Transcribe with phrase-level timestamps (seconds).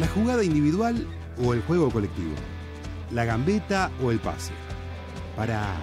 [0.00, 1.06] ¿La jugada individual
[1.38, 2.34] o el juego colectivo?
[3.12, 4.52] ¿La gambeta o el pase?
[5.36, 5.76] Para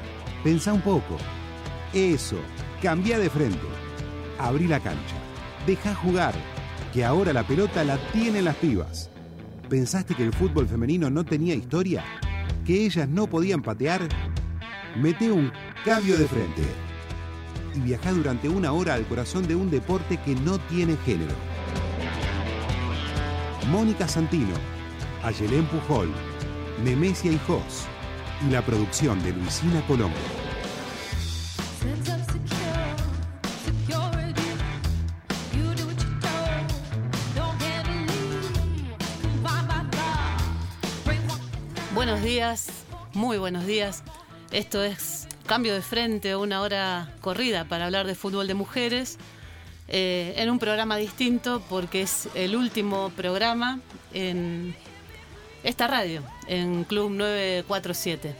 [0.43, 1.15] pensar un poco.
[1.93, 2.35] Eso,
[2.81, 3.65] cambia de frente.
[4.37, 5.15] Abrí la cancha.
[5.65, 6.33] Deja jugar,
[6.93, 9.09] que ahora la pelota la tienen las pibas.
[9.69, 12.03] ¿Pensaste que el fútbol femenino no tenía historia?
[12.65, 14.01] ¿Que ellas no podían patear?
[15.01, 15.53] Mete un
[15.85, 16.63] cambio de frente
[17.75, 21.50] y viaja durante una hora al corazón de un deporte que no tiene género.
[23.67, 24.55] Mónica Santino,
[25.23, 26.09] Ayelén Pujol,
[26.83, 27.85] Nemesia Hijos
[28.47, 30.17] y la producción de Luisina Colombo.
[41.93, 42.69] Buenos días,
[43.13, 44.03] muy buenos días.
[44.51, 49.17] Esto es Cambio de Frente, una hora corrida para hablar de fútbol de mujeres,
[49.93, 53.81] eh, en un programa distinto porque es el último programa
[54.13, 54.73] en
[55.65, 58.33] esta radio, en Club 947.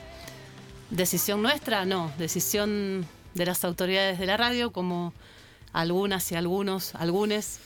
[0.92, 1.84] ¿Decisión nuestra?
[1.84, 5.12] No, decisión de las autoridades de la radio, como
[5.74, 7.58] algunas y algunos, algunos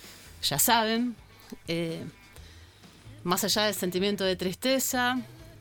[0.42, 1.16] ya saben.
[1.68, 2.04] Eh,
[3.24, 5.20] más allá del sentimiento de tristeza,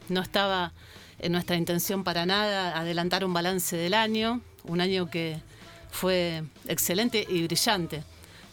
[0.09, 0.73] no estaba
[1.19, 5.43] en nuestra intención para nada adelantar un balance del año, un año que
[5.91, 8.03] fue excelente y brillante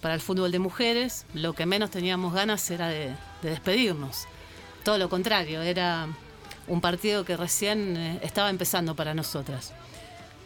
[0.01, 1.25] para el fútbol de mujeres.
[1.33, 4.25] Lo que menos teníamos ganas era de, despedirnos.
[4.83, 6.07] Todo lo contrario, era
[6.67, 9.73] un partido que recién eh, estaba empezando para nosotras.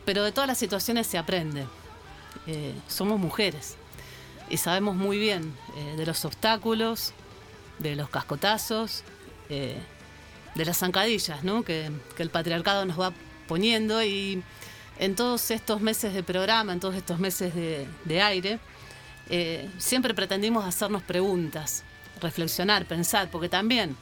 [0.03, 1.65] Pero de todas las situaciones se aprende.
[2.47, 3.75] Eh, somos mujeres
[4.49, 7.13] y sabemos muy bien eh, de los obstáculos,
[7.79, 9.03] de los cascotazos,
[10.55, 11.63] de las zancadillas ¿no?
[11.63, 13.13] que, el patriarcado nos va
[13.47, 14.41] poniendo y
[14.97, 18.59] en todos estos meses de programa, en todos estos meses de, aire,
[19.29, 21.83] eh, siempre pretendimos hacernos preguntas,
[22.21, 23.95] reflexionar, pensar, porque también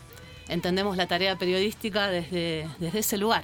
[0.47, 3.44] entendemos la tarea periodística desde, desde ese lugar,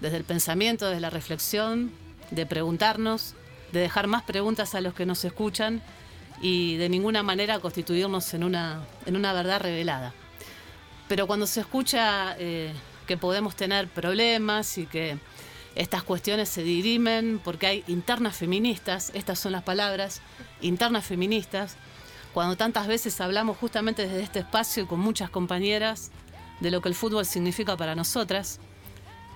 [0.00, 1.92] desde el pensamiento, desde la reflexión,
[2.30, 3.34] de preguntarnos,
[3.72, 5.82] de dejar más preguntas a los que nos escuchan
[6.40, 10.12] y de ninguna manera constituirnos en una, en una verdad revelada.
[11.08, 12.72] Pero cuando se escucha eh,
[13.06, 15.18] que podemos tener problemas y que
[15.74, 20.20] estas cuestiones se dirimen porque hay internas feministas, estas son las palabras,
[20.62, 21.76] internas feministas,
[22.32, 26.10] cuando tantas veces hablamos justamente desde este espacio con muchas compañeras
[26.60, 28.58] de lo que el fútbol significa para nosotras,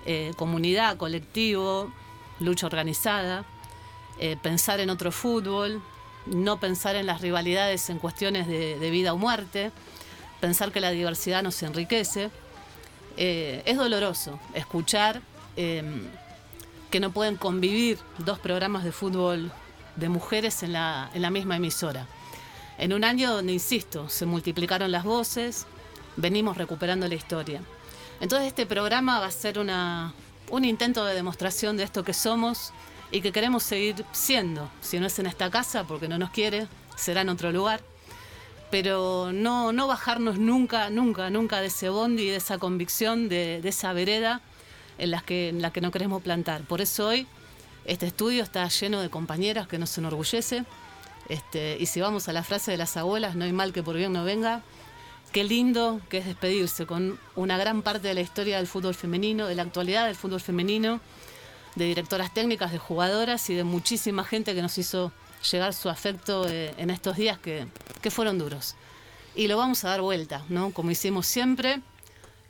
[0.05, 1.91] eh, comunidad, colectivo,
[2.39, 3.45] lucha organizada,
[4.19, 5.81] eh, pensar en otro fútbol,
[6.25, 9.71] no pensar en las rivalidades en cuestiones de vida o muerte,
[10.39, 12.31] pensar que la diversidad nos enriquece.
[13.17, 15.21] Eh, es doloroso escuchar
[15.55, 19.51] que no pueden convivir dos programas de fútbol
[19.97, 22.07] de mujeres en la, misma emisora.
[22.77, 25.65] En un año donde, insisto, se multiplicaron las voces,
[26.15, 27.61] venimos recuperando la historia.
[28.21, 30.13] Entonces este programa va a ser una,
[30.49, 32.71] un intento de demostración de esto que somos
[33.11, 34.69] y que queremos seguir siendo.
[34.81, 37.81] Si no es en esta casa, porque no nos quiere, será en otro lugar
[38.69, 43.93] pero no, no bajarnos nunca, nunca, nunca de ese bondi de esa convicción, de, esa
[43.93, 44.41] vereda
[44.97, 46.61] en la, que, en la que no queremos plantar.
[46.63, 47.27] Por eso hoy
[47.87, 50.65] este estudio está lleno de compañeras que nos enorgullece.
[51.29, 53.95] Este, y si vamos a la frase de las abuelas, no hay mal que por
[53.95, 54.61] bien no venga,
[55.31, 59.47] qué lindo que es despedirse con una gran parte de la historia del fútbol femenino,
[59.47, 60.99] de la actualidad del fútbol femenino,
[61.75, 65.11] de directoras técnicas, de jugadoras y de muchísima gente que nos hizo
[65.49, 67.67] llegar su afecto eh, en estos días que,
[68.01, 68.75] que, fueron duros.
[69.35, 70.71] Y lo vamos a dar vuelta, ¿no?
[70.71, 71.81] Como hicimos siempre,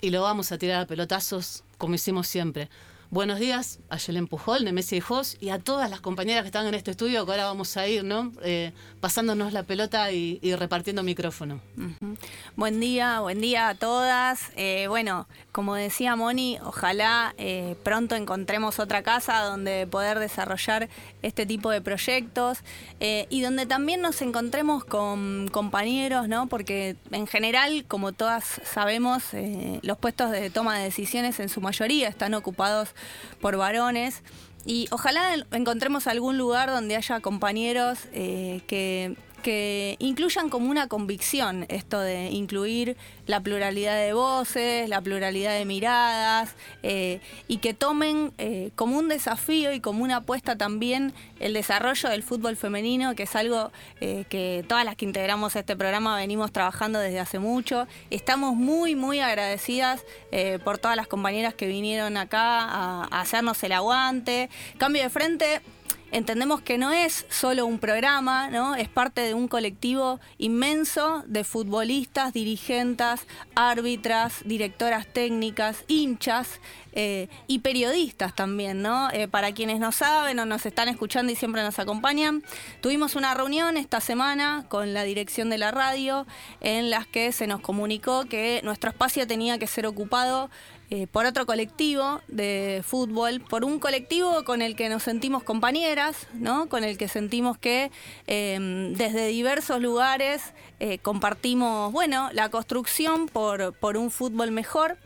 [0.01, 2.69] y lo vamos a tirar a pelotazos como hicimos siempre.
[3.09, 6.67] Buenos días a Yelen Pujol, Nemesia y Jos, y a todas las compañeras que están
[6.67, 8.33] en este estudio, que ahora vamos a ir, ¿no?
[8.43, 11.61] Eh, pasándonos la pelota y, repartiendo micrófono.
[12.57, 14.51] Buen día, buen día a todas.
[14.57, 15.25] Eh, bueno,
[15.57, 20.87] como decía Moni, ojalá eh, pronto encontremos otra casa donde poder desarrollar
[21.23, 22.59] este tipo de proyectos
[22.99, 26.45] y donde también nos encontremos con compañeros, ¿no?
[26.45, 29.23] Porque en general, como todas sabemos,
[29.81, 32.89] los puestos de toma de decisiones en su mayoría están ocupados
[33.41, 34.21] por varones.
[34.67, 41.65] Y ojalá encontremos algún lugar donde haya compañeros eh, que que incluyan como una convicción
[41.69, 48.31] esto de incluir la pluralidad de voces, la pluralidad de miradas, eh, y que tomen
[48.37, 53.23] eh, como un desafío y como una apuesta también el desarrollo del fútbol femenino, que
[53.23, 57.87] es algo eh, que todas las que integramos este programa venimos trabajando desde hace mucho.
[58.09, 60.03] Estamos muy, muy agradecidas
[60.63, 64.49] por todas las compañeras que vinieron acá a hacernos el aguante.
[64.77, 65.61] Cambio de frente
[66.11, 68.75] entendemos que no es solo un programa, ¿no?
[68.75, 76.59] Es parte de un colectivo inmenso de futbolistas, dirigentes, árbitras, directoras técnicas, hinchas
[76.93, 79.09] eh, y periodistas también, ¿no?
[79.11, 82.43] Eh, para quienes no saben o nos están escuchando y siempre nos acompañan,
[82.81, 86.25] tuvimos una reunión esta semana con la dirección de la radio
[86.61, 90.49] en las que se nos comunicó que nuestro espacio tenía que ser ocupado
[90.89, 96.27] eh, por otro colectivo de fútbol, por un colectivo con el que nos sentimos compañeras,
[96.33, 96.69] ¿no?
[96.69, 97.91] con el que sentimos que
[98.25, 104.97] em, desde diversos lugares eh, compartimos bueno, la construcción por, por un fútbol mejor.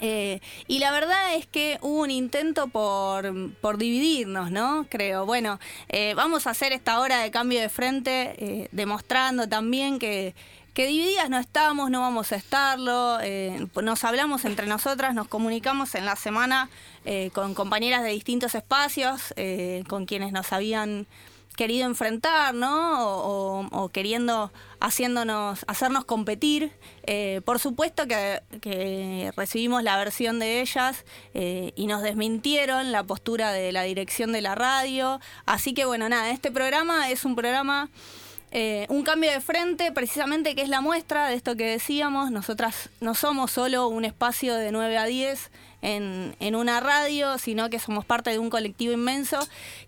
[0.00, 4.86] Eh, y la verdad es que hubo un intento por, por dividirnos, ¿no?
[4.88, 5.26] Creo.
[5.26, 5.58] Bueno,
[6.14, 10.34] vamos a hacer esta hora de cambio de frente, demostrando también que,
[10.78, 15.96] que divididas no estamos, no vamos a estarlo, eh, nos hablamos entre nosotras, nos comunicamos
[15.96, 16.70] en la semana
[17.04, 21.08] eh, con compañeras de distintos espacios, eh, con quienes nos habían
[21.56, 23.08] querido enfrentar, ¿no?
[23.08, 26.70] O, queriendo haciéndonos, hacernos competir.
[27.44, 31.04] por supuesto que, recibimos la versión de ellas
[31.34, 35.18] y nos desmintieron la postura de la dirección de la radio.
[35.44, 37.90] Así que bueno, nada, este programa es un programa
[38.50, 42.88] eh, un cambio de frente, precisamente que es la muestra de esto que decíamos, nosotras
[43.00, 45.50] no somos solo un espacio de 9 a 10
[45.82, 49.38] en, una radio, sino que somos parte de un colectivo inmenso,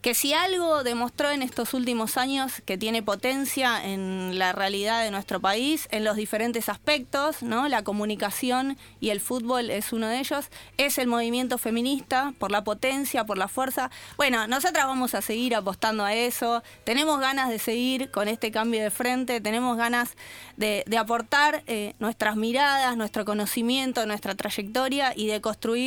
[0.03, 5.11] que si algo demostró en estos últimos años que tiene potencia en la realidad de
[5.11, 7.69] nuestro país, en los diferentes aspectos, ¿no?
[7.69, 10.47] La comunicación y el fútbol es uno de ellos,
[10.77, 13.91] es el movimiento feminista, por la potencia, por la fuerza.
[14.17, 18.83] Bueno, nosotras vamos a seguir apostando a eso, tenemos ganas de seguir con este cambio
[18.83, 20.17] de frente, tenemos ganas
[20.57, 25.80] de, aportar eh, nuestras miradas, nuestro conocimiento, nuestra trayectoria y de construir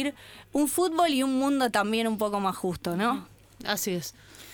[0.52, 3.28] un fútbol y un mundo también un poco más justo, ¿no?
[3.66, 4.14] Así es.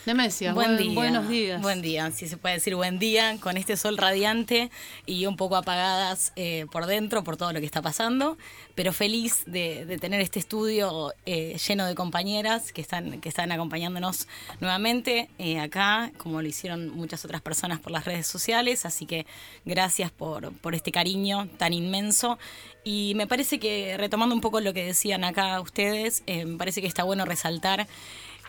[0.10, 0.92] Demesia, buen, día.
[0.96, 1.62] buenos días.
[1.62, 4.72] Buen día, si se puede decir buen día, con este sol radiante
[5.06, 8.36] y un poco apagadas eh, por dentro por todo lo que está pasando,
[8.74, 14.28] pero feliz de, tener este estudio eh, lleno de compañeras que están, que están acompañándonos
[14.60, 19.28] nuevamente eh, acá, como lo hicieron muchas otras personas por las redes sociales, así que
[19.64, 22.40] gracias por, por este cariño tan inmenso.
[22.84, 26.88] Y me parece que, retomando un poco lo que decían acá ustedes, me parece que
[26.88, 27.88] está bueno resaltar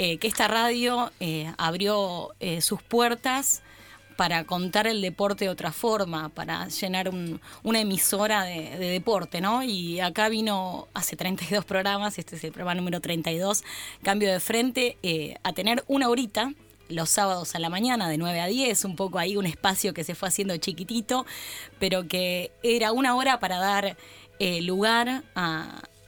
[0.03, 3.61] eh, que esta radio eh, abrió eh, sus puertas
[4.17, 7.11] para contar el deporte de otra forma, para llenar
[7.63, 9.63] una emisora de, deporte, ¿no?
[9.63, 13.63] Y acá vino hace 32 programas, este es el programa número 32,
[14.03, 14.97] Cambio de Frente,
[15.43, 16.55] a tener una horita
[16.89, 20.05] los sábados a la mañana de 9 a 10, un poco ahí un espacio que
[20.05, 21.27] se fue haciendo chiquitito,
[21.79, 23.99] pero que era una hora para dar
[24.63, 25.25] lugar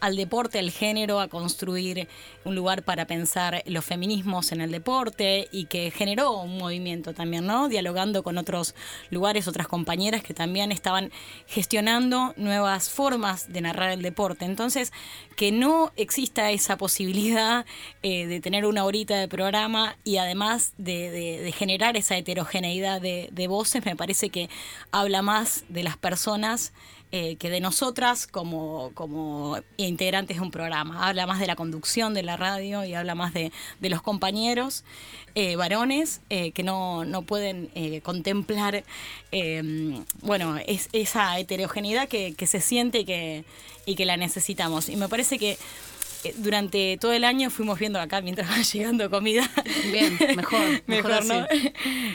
[0.02, 2.08] al deporte, al género, a construir
[2.44, 7.46] un lugar para pensar los feminismos en el deporte y que generó un movimiento también,
[7.46, 7.68] ¿no?
[7.68, 8.74] Dialogando con otros
[9.10, 11.10] lugares, otras compañeras que también estaban
[11.46, 14.44] gestionando nuevas formas de narrar el deporte.
[14.44, 14.92] Entonces,
[15.36, 17.66] que no exista esa posibilidad
[18.02, 23.84] eh, de tener una horita de programa y además de, generar esa heterogeneidad de, voces,
[23.84, 24.48] me parece que
[24.92, 26.72] habla más de las personas
[27.14, 31.06] eh, que de nosotras como, como integrantes de un programa.
[31.06, 34.84] Habla más de la conducción de la radio y habla más de, de los compañeros
[35.34, 37.70] eh, varones eh, que no, no pueden
[38.02, 38.84] contemplar
[40.20, 43.44] bueno, es, esa heterogeneidad que, que se siente que,
[43.86, 44.88] y que la necesitamos.
[44.88, 45.58] Y me parece que eh,
[46.36, 49.48] durante todo el año fuimos viendo acá mientras va llegando comida.
[49.90, 50.82] Bien, mejor.
[50.86, 51.46] mejor, ¿no?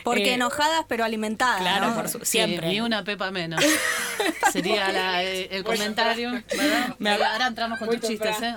[0.03, 1.61] Porque eh, enojadas pero alimentadas.
[1.61, 2.69] Claro, por siempre.
[2.69, 3.63] ni una pepa menos.
[4.51, 6.29] Sería eh, el, comentario.
[6.29, 8.53] Ahora entramos con tus chistes, ¿eh?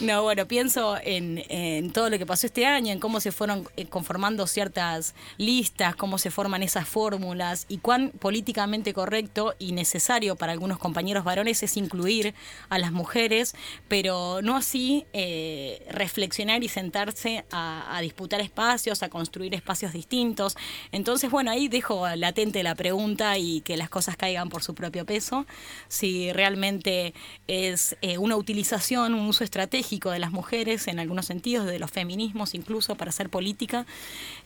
[0.00, 3.68] no, bueno, pienso en, en, todo lo que pasó este año, en cómo se fueron
[3.88, 10.52] conformando ciertas listas, cómo se forman esas fórmulas y cuán políticamente correcto y necesario para
[10.52, 12.34] algunos compañeros varones es incluir
[12.68, 13.43] a las mujeres
[13.88, 20.56] pero no así eh, reflexionar y sentarse a, disputar espacios, a construir espacios distintos.
[20.92, 25.04] Entonces, bueno, ahí dejo latente la pregunta y que las cosas caigan por su propio
[25.04, 25.46] peso,
[25.88, 27.14] si realmente
[27.46, 31.90] es eh, una utilización, un uso estratégico de las mujeres en algunos sentidos, de los
[31.90, 33.86] feminismos incluso para hacer política,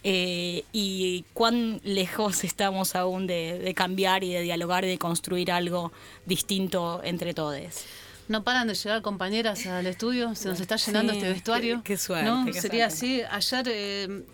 [0.05, 5.51] eh, y cuán lejos estamos aún de, de cambiar y de dialogar y de construir
[5.51, 5.93] algo
[6.27, 7.85] distinto entre todos.
[8.29, 11.83] No paran de llegar compañeras al estudio, se nos está llenando este vestuario.
[11.83, 12.53] Qué, suerte.
[12.53, 13.23] Sería así.
[13.31, 14.25] Ayer, eh,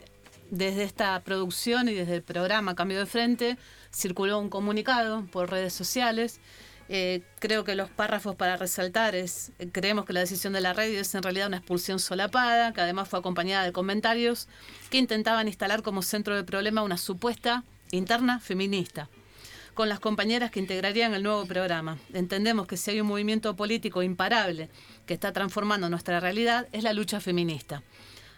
[0.50, 3.56] desde esta producción y desde el programa Cambio de Frente,
[3.92, 6.40] circuló un comunicado por redes sociales
[6.90, 10.74] Eh, creo que los párrafos para resaltar es, eh, creemos que la decisión de la
[10.74, 14.48] red es en realidad una expulsión solapada, que además fue acompañada de comentarios
[14.90, 19.08] que intentaban instalar como centro del problema una supuesta interna feminista
[19.74, 21.98] con las compañeras que integrarían el nuevo programa.
[22.12, 24.70] Entendemos que si hay un movimiento político imparable
[25.06, 27.82] que está transformando nuestra realidad, es la lucha feminista.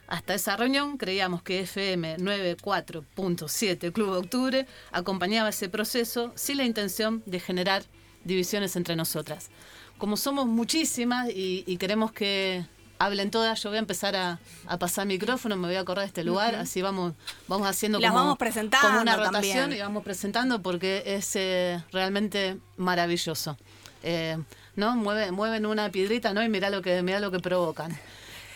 [0.08, 6.64] Hasta esa reunión creíamos que FM 94.7 Club de Octubre acompañaba ese proceso sin la
[6.64, 7.82] intención de generar
[8.24, 9.50] divisiones entre nosotras.
[9.98, 12.64] Como somos muchísimas y, queremos que
[12.98, 14.38] hablen todas, yo voy a empezar a,
[14.78, 17.14] pasar micrófono, me voy a correr de este lugar, así vamos,
[17.48, 23.56] vamos haciendo como, vamos presentando una rotación y vamos presentando porque es eh, realmente maravilloso.
[24.02, 24.36] Eh,
[24.76, 24.94] ¿no?
[24.94, 26.42] Mueven, mueven una piedrita, ¿no?
[26.42, 27.98] Y mira lo que, mira lo que provocan.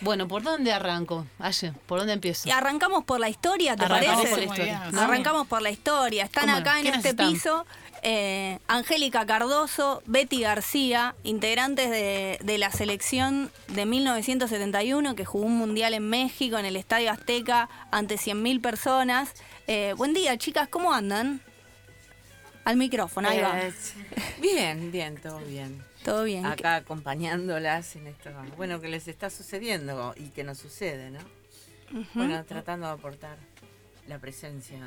[0.03, 1.27] Bueno, ¿por dónde arranco?
[1.39, 2.49] Aye, ¿por dónde empiezo?
[2.49, 4.31] Y arrancamos por la historia, ¿te Arrancamos parece?
[4.31, 5.03] Por la historia.
[5.03, 6.25] Arrancamos por la historia.
[6.25, 7.67] Están acá en este piso
[8.03, 15.95] eh, Angélica Cardoso, Betty García, integrantes de, la selección de 1971 que jugó un mundial
[15.95, 19.33] en México en el Estadio Azteca ante 100.000 personas.
[19.67, 21.41] Eh, buen día, chicas, ¿cómo andan?
[22.65, 23.61] Al micrófono, ahí va.
[23.61, 23.73] Eh,
[24.41, 25.83] bien, bien, todo bien.
[26.05, 26.47] Todo bien.
[26.47, 31.21] Acá acompañándolas en esto, bueno, que les está sucediendo y que nos sucede, ¿no?
[32.15, 33.37] Bueno, tratando de aportar
[34.07, 34.79] la presencia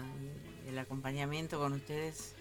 [0.66, 2.33] y el acompañamiento con ustedes,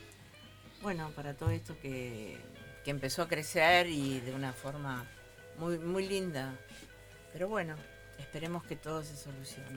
[0.82, 2.36] bueno, para todo esto que,
[2.84, 5.06] que empezó a crecer y de una forma
[5.58, 6.54] muy, muy linda.
[7.32, 7.76] Pero bueno,
[8.18, 9.68] Esperemos que todo se solucione.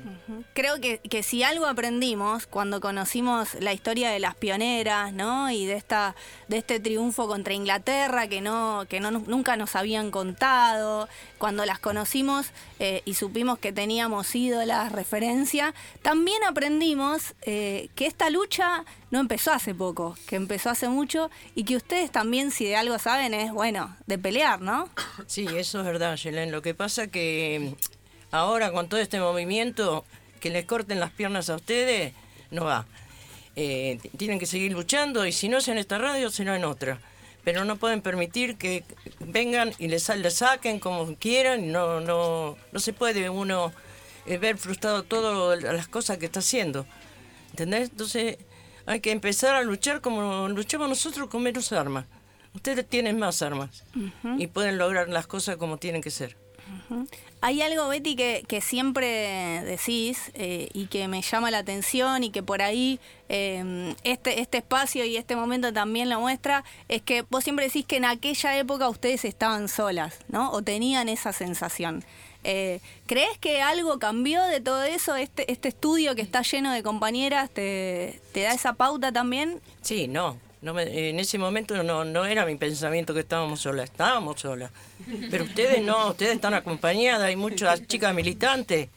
[0.54, 5.52] Creo que, que, si algo aprendimos cuando conocimos la historia de las pioneras, ¿no?
[5.52, 6.16] Y de esta,
[6.48, 11.80] de este triunfo contra Inglaterra que no, que no nunca nos habían contado, cuando las
[11.80, 12.48] conocimos
[12.80, 19.52] eh, y supimos que teníamos ídolas, referencia, también aprendimos eh, que esta lucha no empezó
[19.52, 23.52] hace poco, que empezó hace mucho y que ustedes también, si de algo saben, es
[23.52, 24.90] bueno, de pelear, ¿no?
[25.28, 26.52] Sí, eso es verdad, Yelen.
[26.52, 27.76] Lo que pasa que
[28.36, 30.04] Ahora con todo este movimiento,
[30.42, 32.14] que les corten las piernas a ustedes,
[32.52, 32.86] no va.
[33.56, 37.00] Eh, tienen que seguir luchando y si no es en esta radio, será en otra.
[37.46, 38.84] Pero no pueden permitir que
[39.22, 41.72] vengan y les, saquen como quieran.
[41.72, 43.72] No, no, no se puede uno
[44.26, 46.86] eh, ver frustrado todas las cosas que está haciendo.
[47.52, 47.90] ¿Entendés?
[47.92, 48.38] Entonces
[48.86, 52.04] hay que empezar a luchar como luchamos nosotros con menos armas.
[52.54, 53.86] Ustedes tienen más armas
[54.38, 56.36] y pueden lograr las cosas como tienen que ser.
[57.42, 62.42] Hay algo, Betty, que, siempre decís eh, y que me llama la atención y que
[62.42, 67.44] por ahí em, este, este espacio y este momento también lo muestra, es que vos
[67.44, 70.52] siempre decís que en aquella época ustedes estaban solas, ¿no?
[70.52, 72.04] O tenían esa sensación.
[72.44, 75.16] Eh, ¿Crees que algo cambió de todo eso?
[75.16, 79.62] ¿Este, este estudio que está lleno de compañeras te, te da esa pauta también?
[79.82, 84.72] Sí, no, en ese momento no, no era mi pensamiento que estábamos solas, estábamos solas.
[85.30, 88.90] Pero ustedes no, ustedes están acompañadas, hay muchas chicas militantes.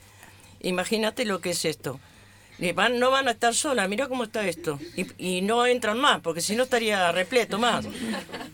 [0.60, 2.00] Imagínate lo que es esto.
[2.74, 4.80] Van, no van a estar solas, mira cómo está esto.
[5.16, 7.86] Y, no entran más, porque si no estaría repleto más.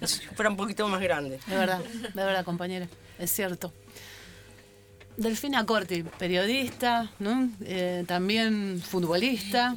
[0.02, 1.40] Si fuera un poquito más grande.
[1.46, 2.86] De verdad, de verdad, compañera,
[3.18, 3.72] es cierto.
[5.16, 7.48] Delfina Corti, periodista, ¿no?
[7.62, 9.76] Eh, también futbolista.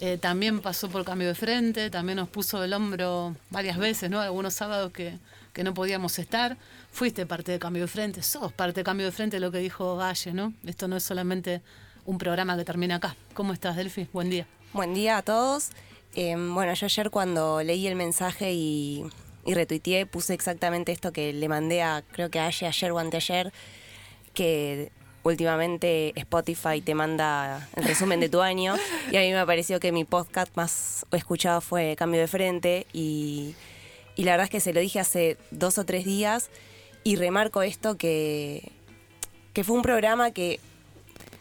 [0.00, 4.20] Eh, también pasó por cambio de frente, también nos puso el hombro varias veces, ¿no?
[4.20, 5.18] Algunos sábados que,
[5.64, 6.56] no podíamos estar.
[6.92, 9.96] Fuiste parte de cambio de frente, sos parte de cambio de frente, lo que dijo
[9.96, 10.54] Valle, ¿no?
[10.64, 11.62] Esto no es solamente
[12.06, 13.16] un programa que termina acá.
[13.34, 14.06] ¿Cómo estás, Delfi?
[14.12, 14.46] Buen día.
[14.72, 15.70] Buen día a todos.
[16.14, 19.04] Em, bueno, yo ayer cuando leí el mensaje y,
[19.44, 23.52] y retuiteé, puse exactamente esto que le mandé a, creo que a ayer o anteayer,
[24.34, 24.92] que
[25.28, 28.76] últimamente Spotify te manda el resumen de tu año.
[29.10, 32.86] Y a mí me pareció que mi podcast más escuchado fue Cambio de Frente.
[32.92, 33.54] Y,
[34.16, 36.50] la verdad es que se lo dije hace dos o tres días.
[37.04, 38.72] Y remarco esto que,
[39.52, 40.60] que fue un programa que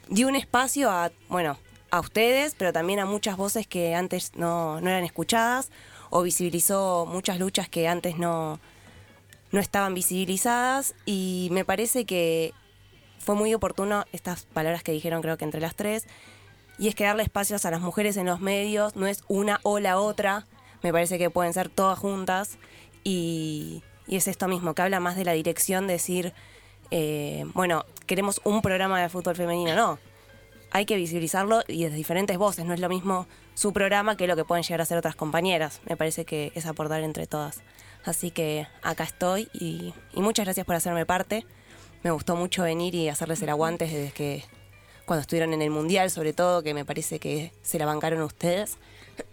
[0.10, 1.58] dio un espacio a, bueno,
[1.92, 5.72] a ustedes, pero también a muchas voces que antes no, no eran escuchadas
[6.10, 8.60] o visibilizó muchas luchas que antes no,
[9.52, 10.96] no estaban visibilizadas.
[11.06, 12.54] Y me parece que
[13.20, 16.08] fue muy oportuno estas palabras que dijeron creo que entre las tres,
[16.78, 19.80] y es que darle espacios a las mujeres en los medios no es una o
[19.80, 20.46] la otra,
[20.84, 22.58] me parece que pueden ser todas juntas,
[23.04, 26.34] y, es esto mismo, que habla más de la dirección, decir,
[26.92, 30.00] eh, bueno, queremos un programa de fútbol femenino, no,
[30.72, 34.36] hay que visibilizarlo y desde diferentes voces, no es lo mismo su programa que lo
[34.36, 37.62] que pueden llegar a ser otras compañeras, me parece que es aportar entre todas.
[38.06, 41.46] Así que acá estoy y muchas gracias por hacerme parte
[42.04, 44.44] me gustó mucho venir y hacerles el aguante desde que
[45.06, 48.78] cuando estuvieron en el mundial, sobre todo, que me parece que se la bancaron ustedes.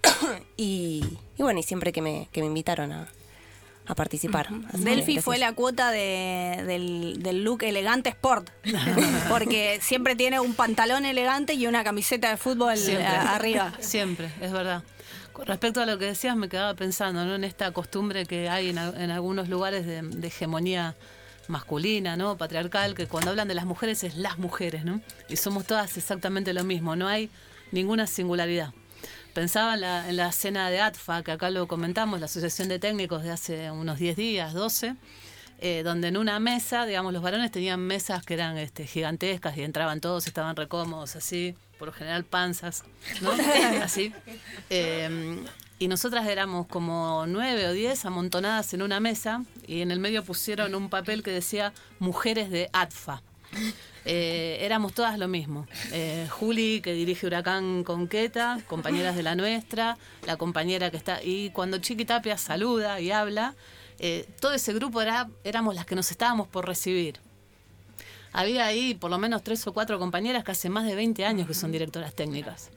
[0.57, 3.09] y, bueno, y siempre que me, que me invitaron a,
[3.87, 4.49] a participar.
[4.73, 8.51] Delphi fue la cuota del, del, look elegante sport,
[9.29, 13.75] porque siempre tiene un pantalón elegante y una camiseta de fútbol arriba.
[13.81, 14.83] Siempre, es verdad.
[15.33, 17.35] Con respecto a lo que decías, me quedaba pensando ¿no?
[17.35, 20.95] en esta costumbre que hay en, algunos lugares de, de, hegemonía
[21.49, 22.37] masculina, ¿no?
[22.37, 25.01] patriarcal, que cuando hablan de las mujeres es las mujeres, ¿no?
[25.29, 27.31] Y somos todas exactamente lo mismo, no hay
[27.73, 28.73] ninguna singularidad.
[29.35, 33.25] Pensaba en la, en cena de ATFA, que acá lo comentamos, la Asociación de Técnicos
[33.25, 34.95] de hace unos 10 días, 12,
[35.59, 39.63] eh, donde en una mesa, digamos, los varones tenían mesas que eran este, gigantescas y
[39.63, 42.85] entraban todos, estaban recómodos, así, por lo general panzas,
[43.23, 43.33] ¿no?
[43.83, 44.13] así.
[44.71, 45.39] Eh,
[45.85, 50.25] y nosotras éramos como nueve o diez amontonadas en una mesa y en el medio
[50.25, 53.21] pusieron un papel que decía mujeres de ATFA.
[54.07, 55.67] Eh, éramos todas lo mismo.
[55.93, 61.23] Eh, Juli, que dirige Huracán Conqueta, compañeras de la nuestra, la compañera que está.
[61.23, 63.55] Y cuando Chiqui Tapia saluda y habla,
[63.99, 67.21] eh, todo ese grupo era, éramos las que nos estábamos por recibir.
[68.33, 71.47] Había ahí por lo menos tres o cuatro compañeras que hace más de 20 años
[71.47, 72.71] que son directoras técnicas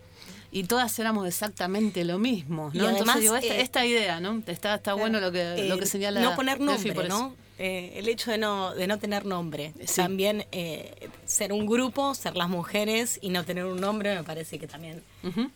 [0.51, 2.89] y todas éramos exactamente lo mismo, ¿no?
[2.89, 4.42] Entonces digo, esta, idea, ¿no?
[4.48, 7.36] Está, está bueno lo que, lo que señala No poner nombre, ¿no?
[7.60, 9.74] Eh, el hecho de no, de no tener nombre.
[9.96, 14.60] También eh, ser un grupo, ser las mujeres y no tener un nombre me parece
[14.60, 15.04] que también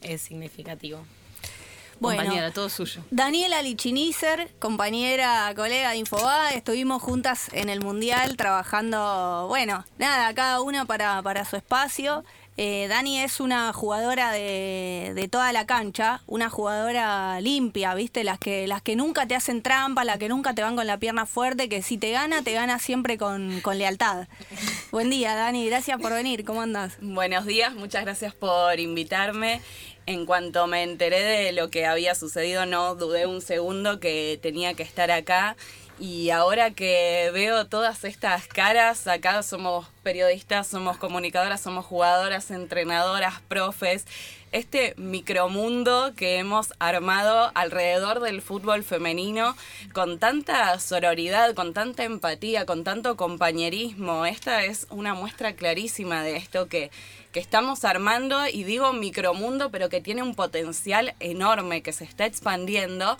[0.01, 1.05] es significativo.
[1.99, 3.03] Bueno, compañera, todo suyo.
[3.11, 10.61] Daniela Lichinizer, compañera, colega de Infoba, estuvimos juntas en el Mundial trabajando, bueno, nada, cada
[10.61, 12.25] una para, para su espacio.
[12.63, 18.23] Eh, Dani es una jugadora de, toda la cancha, una jugadora limpia, ¿viste?
[18.23, 20.99] Las que, las que nunca te hacen trampa, las que nunca te van con la
[20.99, 24.27] pierna fuerte, que si te gana, te gana siempre con, lealtad.
[24.91, 26.93] Buen día, Dani, gracias por venir, ¿cómo andas?
[27.01, 29.59] Buenos días, muchas gracias por invitarme.
[30.05, 34.75] En cuanto me enteré de lo que había sucedido, no dudé un segundo que tenía
[34.75, 35.55] que estar acá
[35.99, 43.41] y ahora que veo todas estas caras, acá somos periodistas, somos comunicadoras, somos jugadoras, entrenadoras,
[43.47, 44.05] profes,
[44.51, 49.55] este micromundo que hemos armado alrededor del fútbol femenino
[49.93, 54.25] con tanta sororidad, con tanta empatía, con tanto compañerismo.
[54.25, 56.91] Esta es una muestra clarísima de esto que,
[57.31, 62.25] que estamos armando y digo micromundo, pero que tiene un potencial enorme, que se está
[62.25, 63.17] expandiendo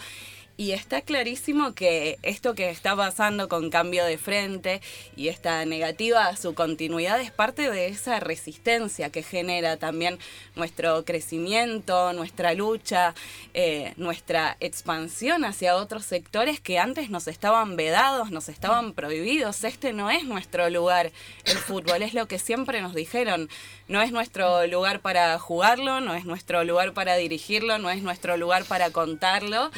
[0.61, 4.79] y está clarísimo que esto que está pasando con cambio de frente
[5.15, 10.19] y esta negativa a su continuidad es parte de esa resistencia que genera también
[10.55, 13.15] nuestro crecimiento, nuestra lucha,
[13.55, 19.63] eh, nuestra expansión hacia otros sectores que antes nos estaban vedados, nos estaban prohibidos.
[19.63, 21.11] Este no es nuestro lugar,
[21.45, 23.49] el fútbol, es lo que siempre nos dijeron.
[23.87, 28.37] No es nuestro lugar para jugarlo, no es nuestro lugar para dirigirlo, no es nuestro
[28.37, 29.71] lugar para contarlo.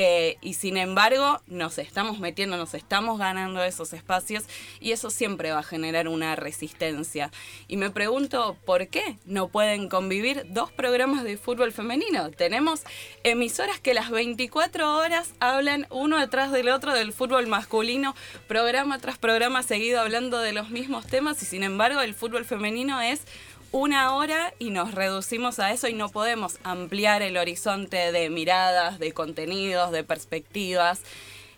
[0.00, 4.44] Eh, y sin embargo nos estamos metiendo, nos estamos ganando esos espacios
[4.78, 7.32] y eso siempre va a generar una resistencia.
[7.66, 12.30] Y me pregunto, ¿por qué no pueden convivir dos programas de fútbol femenino?
[12.30, 12.84] Tenemos
[13.24, 18.14] emisoras que las 24 horas hablan uno detrás del otro del fútbol masculino,
[18.46, 23.00] programa tras programa seguido hablando de los mismos temas y sin embargo el fútbol femenino
[23.00, 23.22] es
[23.72, 28.98] una hora y nos reducimos a eso y no podemos ampliar el horizonte de miradas,
[28.98, 31.02] de contenidos, de perspectivas.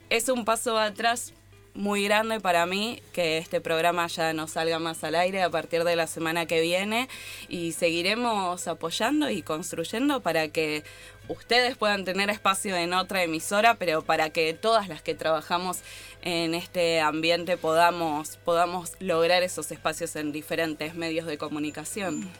[0.09, 1.33] Es un paso atrás
[1.75, 5.85] muy grande para mí que este programa ya no salga más al aire a partir
[5.85, 7.09] de la semana que viene
[7.49, 10.83] y seguiremos apoyando y construyendo para que
[11.29, 15.79] ustedes puedan tener espacio en otra emisora, pero para que todas las que trabajamos
[16.23, 22.31] en este ambiente podamos, podamos lograr esos espacios en diferentes medios de comunicación.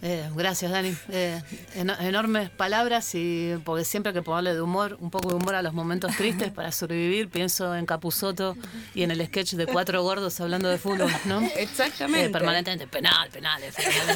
[0.00, 0.94] Eh, gracias, Dani.
[1.08, 1.42] Eh,
[1.74, 5.62] enormes palabras y porque siempre hay que ponerle de humor, un poco de humor a
[5.62, 7.28] los momentos tristes para sobrevivir.
[7.28, 8.56] Pienso en Capusoto
[8.94, 11.40] y en el sketch de cuatro gordos hablando de fútbol, ¿no?
[11.56, 12.26] Exactamente.
[12.26, 13.60] Eh, permanentemente, penal, penal,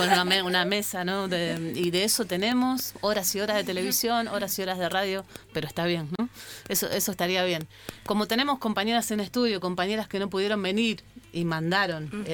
[0.00, 1.26] una, una, mesa, ¿no?
[1.26, 5.66] y de eso tenemos horas y horas de televisión, horas y horas de radio, pero
[5.66, 6.28] está bien, ¿no?
[6.68, 7.66] Eso, eso estaría bien.
[8.06, 12.24] Como tenemos compañeras en estudio, compañeras que no pudieron venir y mandaron,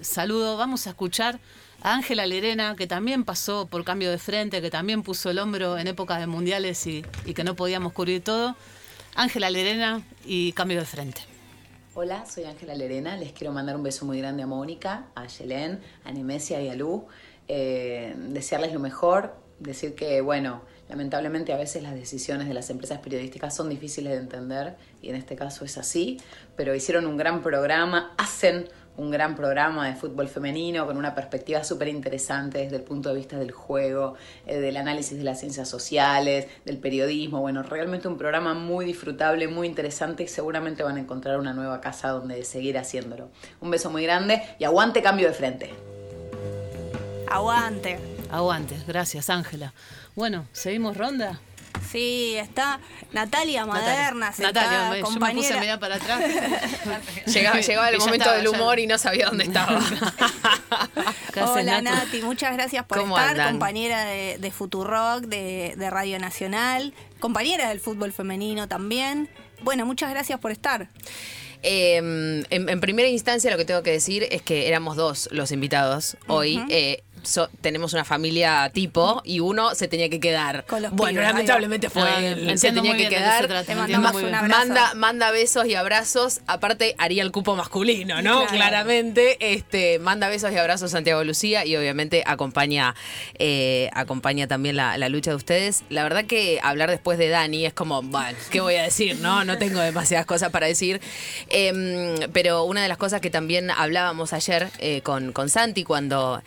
[0.00, 1.38] saludo, vamos a escuchar
[1.84, 5.86] Ángela Lerena, que también pasó por cambio de frente, que también puso el hombro en
[5.86, 8.56] épocas de mundiales y, que no podíamos cubrir todo.
[9.14, 11.20] Ángela Lerena y cambio de frente.
[11.92, 13.18] Hola, soy Ángela Lerena.
[13.18, 16.74] Les quiero mandar un beso muy grande a Mónica, a Yelén, a Nemesia y a
[16.74, 17.06] Lu.
[17.48, 23.00] Eh, desearles lo mejor, decir que, bueno, lamentablemente a veces las decisiones de las empresas
[23.00, 26.18] periodísticas son difíciles de entender y en este caso es así,
[26.56, 31.64] pero hicieron un gran programa, hacen un gran programa de fútbol femenino con una perspectiva
[31.64, 34.14] súper interesante desde el punto de vista del juego,
[34.46, 37.40] eh, del análisis de las ciencias sociales, del periodismo.
[37.40, 41.80] Bueno, realmente un programa muy disfrutable, muy interesante y seguramente van a encontrar una nueva
[41.80, 43.30] casa donde seguir haciéndolo.
[43.60, 45.74] Un beso muy grande y aguante cambio de frente.
[47.28, 47.98] Aguante.
[48.30, 49.72] Aguante, gracias Ángela.
[50.14, 51.40] Bueno, ¿seguimos ronda?
[51.90, 52.80] Sí, está
[53.12, 55.60] Natalia Maderna, Natalia, me- yo me puse compañera.
[55.60, 56.20] media para atrás.
[57.26, 59.80] Llegaba, llegaba el momento estaba, del ya- humor y no sabía dónde estaba.
[61.32, 61.82] ¿Qué haces, Hola?
[61.82, 63.50] Nati, muchas gracias por ¿Cómo estar, andan?
[63.52, 69.28] compañera de, de Futurock, de, de Radio Nacional, compañera del fútbol femenino también.
[69.62, 70.88] Bueno, muchas gracias por estar.
[71.62, 75.50] Eh, en, en primera instancia lo que tengo que decir es que éramos dos los
[75.52, 76.62] invitados hoy.
[76.68, 80.64] Eh, so- tenemos una familia tipo y uno se tenía que quedar.
[80.66, 82.58] Con los bueno, pibes, lamentablemente fue Ah, él.
[82.58, 83.46] Se tenía que quedar.
[83.64, 84.58] Te mandamos un abrazo.
[84.58, 86.40] Manda, manda besos y abrazos.
[86.46, 88.40] Aparte, haría el cupo masculino, ¿no?
[88.40, 88.48] Claro.
[88.54, 89.36] Claramente.
[89.52, 92.94] Este, manda besos y abrazos Santiago Lucía y obviamente acompaña,
[93.38, 95.82] eh, acompaña también la, la lucha de ustedes.
[95.88, 99.16] La verdad que hablar después de Dani es como, bueno, ¿qué voy a decir?
[99.20, 101.00] No, no tengo demasiadas cosas para decir.
[101.48, 106.42] Em, pero una de las cosas que también hablábamos ayer eh, con, con Santi cuando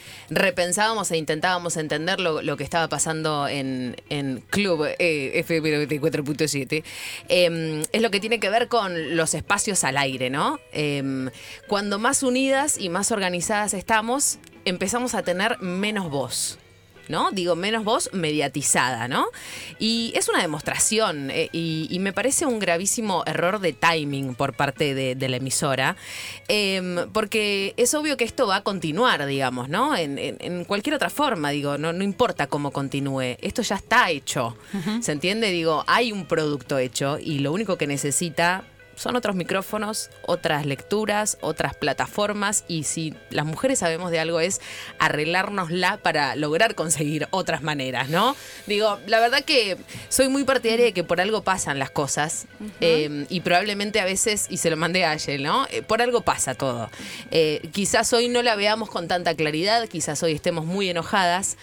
[0.68, 6.84] repensábamos e intentábamos entender lo, lo que estaba pasando en, en Club eh, FM 94.7
[7.30, 10.60] em, es lo que tiene que ver con los espacios al aire, ¿no?
[10.74, 11.30] Em,
[11.70, 16.60] cuando más unidas y más organizadas estamos, empezamos a tener menos voz.
[17.10, 17.32] ¿No?
[17.32, 19.28] Digo, menos voz mediatizada, ¿no?
[19.80, 24.54] Y es una demostración eh, y, y me parece un gravísimo error de timing por
[24.56, 25.96] parte de, de la emisora,
[26.48, 29.96] em, porque es obvio que esto va a continuar, digamos, ¿no?
[29.96, 34.10] En, en- en cualquier otra forma, digo, no, no importa cómo continúe, esto ya está
[34.12, 34.58] hecho,
[35.02, 35.52] ¿se entiende?
[35.52, 38.64] Digo, hay un producto hecho y lo único que necesita
[38.98, 44.60] son otros micrófonos, otras lecturas, otras plataformas y si las mujeres sabemos de algo es
[45.00, 48.36] arreglárnosla para lograr conseguir otras maneras, ¿no?
[48.66, 49.78] Digo, la verdad que
[50.10, 52.48] soy muy partidaria de que por algo pasan las cosas
[52.82, 55.68] eh, y probablemente a veces, y se lo mandé a Ayel, ¿no?
[55.70, 56.90] Eh, por algo pasa todo.
[57.30, 61.58] Eh, quizás hoy no la veamos con tanta claridad, quizás hoy estemos muy enojadas.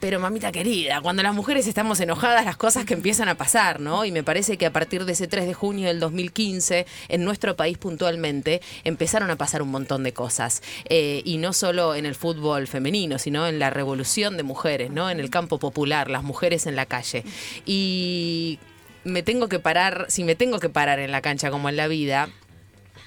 [0.00, 4.04] Pero mamita querida, cuando las mujeres estamos enojadas, las cosas que empiezan a pasar, ¿no?
[4.04, 7.56] Y me parece que a partir de ese 3 de junio del 2015, en nuestro
[7.56, 10.62] país puntualmente, empezaron a pasar un montón de cosas.
[10.88, 15.10] Eh, y no solo en el fútbol femenino, sino en la revolución de mujeres, ¿no?
[15.10, 17.24] En el campo popular, las mujeres en la calle.
[17.66, 18.60] Y
[19.02, 21.88] me tengo que parar, si me tengo que parar en la cancha como en la
[21.88, 22.28] vida,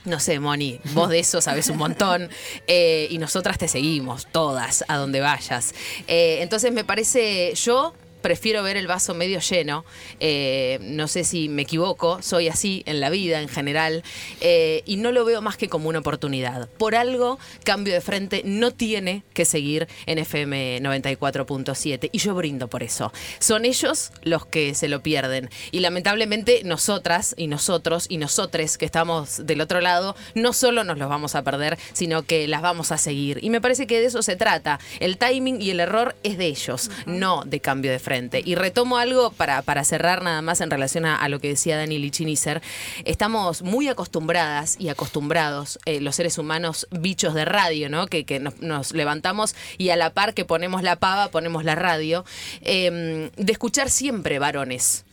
[0.05, 2.29] no sé, Moni, vos de eso sabes un montón
[2.67, 5.73] eh, y nosotras te seguimos, todas, a donde vayas.
[6.07, 9.85] Eh, entonces me parece, yo prefiero ver el vaso medio lleno,
[10.19, 14.03] eh, no sé si me equivoco, soy así en la vida en general
[14.39, 16.69] eh, y no lo veo más que como una oportunidad.
[16.77, 22.67] Por algo, Cambio de Frente no tiene que seguir en FM 94.7 y yo brindo
[22.67, 23.11] por eso.
[23.39, 28.85] Son ellos los que se lo pierden y lamentablemente nosotras y nosotros y nosotres que
[28.85, 32.91] estamos del otro lado no solo nos los vamos a perder, sino que las vamos
[32.91, 33.39] a seguir.
[33.41, 34.79] Y me parece que de eso se trata.
[34.99, 38.10] El timing y el error es de ellos, no de Cambio de Frente.
[38.43, 41.77] Y retomo algo para, para cerrar nada más en relación a, a lo que decía
[41.77, 42.61] Dani Lichinizer.
[43.05, 48.07] Estamos muy acostumbradas y acostumbrados, eh, los seres humanos, bichos de radio, ¿no?
[48.07, 51.75] Que, que nos, nos levantamos y a la par que ponemos la pava, ponemos la
[51.75, 52.25] radio,
[52.61, 55.05] eh, de escuchar siempre varones.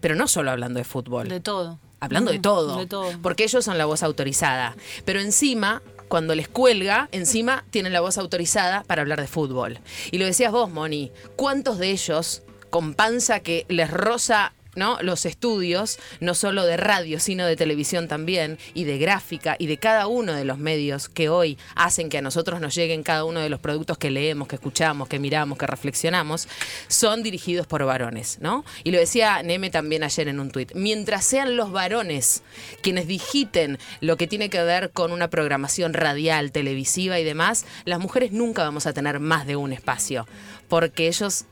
[0.00, 1.78] Pero no solo hablando de fútbol De todo.
[2.00, 3.10] hablando de todo, De todo.
[3.22, 4.76] porque ellos son la voz autorizada.
[5.04, 9.78] Pero encima, cuando les cuelga, encima tienen la voz autorizada para hablar de fútbol.
[10.10, 14.98] Y lo decías vos, Moni, ¿cuántos de ellos con panza que les roza ¿no?
[15.02, 19.78] los estudios, no solo de radio, sino de televisión también, y de gráfica, y de
[19.78, 23.40] cada uno de los medios que hoy hacen que a nosotros nos lleguen cada uno
[23.40, 26.48] de los productos que leemos, que escuchamos, que miramos, que reflexionamos,
[26.88, 28.64] son dirigidos por varones, ¿no?
[28.84, 30.72] Y lo decía Neme también ayer en un tuit.
[30.74, 32.42] Mientras sean los varones
[32.82, 37.98] quienes digiten lo que tiene que ver con una programación radial, televisiva y demás, las
[37.98, 40.26] mujeres nunca vamos a tener más de un espacio,
[40.68, 41.46] porque ellos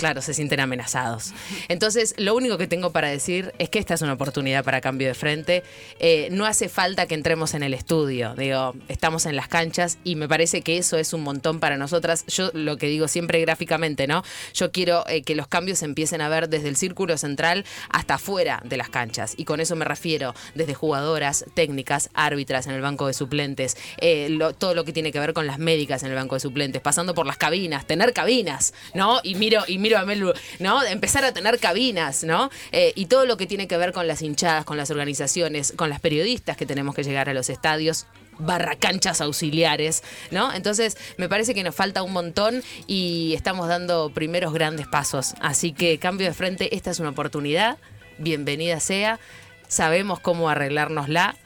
[0.00, 1.34] Claro, se sienten amenazados.
[1.68, 5.08] Entonces, lo único que tengo para decir es que esta es una oportunidad para cambio
[5.08, 5.62] de frente.
[5.98, 8.34] Eh, no hace falta que entremos en el estudio.
[8.34, 12.24] Digo, estamos en las canchas y me parece que eso es un montón para nosotras.
[12.28, 14.24] Yo lo que digo siempre gráficamente, ¿no?
[14.54, 18.62] Yo quiero eh, que los cambios empiecen a ver desde el círculo central hasta afuera
[18.64, 19.34] de las canchas.
[19.36, 24.38] Y con eso me refiero desde jugadoras, técnicas, árbitras en el banco de suplentes, eh,
[24.56, 27.14] todo lo que tiene que ver con las médicas en el banco de suplentes, pasando
[27.14, 29.20] por las cabinas, tener cabinas, ¿no?
[29.22, 30.82] Y miro, y miro a Melu, ¿no?
[30.82, 32.50] Empezar a tener cabinas, ¿no?
[32.72, 35.90] Eh, y todo lo que tiene que ver con las hinchadas, con las organizaciones, con
[35.90, 38.06] las periodistas que tenemos que llegar a los estadios
[38.40, 40.52] barra canchas auxiliares, ¿no?
[40.52, 45.34] Entonces, me parece que nos falta un montón y estamos dando primeros grandes pasos.
[45.40, 47.78] Así que cambio de frente, esta es una oportunidad,
[48.18, 49.20] bienvenida sea,
[49.68, 51.36] sabemos cómo arreglárnosla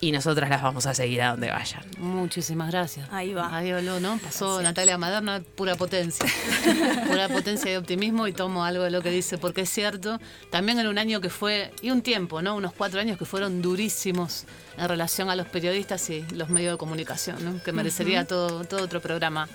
[0.00, 1.82] y nosotras las vamos a seguir a donde vayan.
[1.98, 3.08] Muchísimas gracias.
[3.12, 3.54] Ahí va.
[3.54, 4.18] Ahí habló, ¿no?
[4.18, 6.26] Pasó Natalia Maderna, pura potencia.
[7.06, 10.18] pura potencia y optimismo y tomo algo de lo que dice, porque es cierto,
[10.50, 12.56] también en un año que fue, y un tiempo, ¿no?
[12.56, 14.46] Unos cuatro años que fueron durísimos
[14.78, 17.62] en relación a los periodistas y los medios de comunicación, ¿no?
[17.62, 19.48] Que merecería todo, todo otro programa.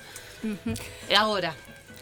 [1.17, 1.55] Ahora,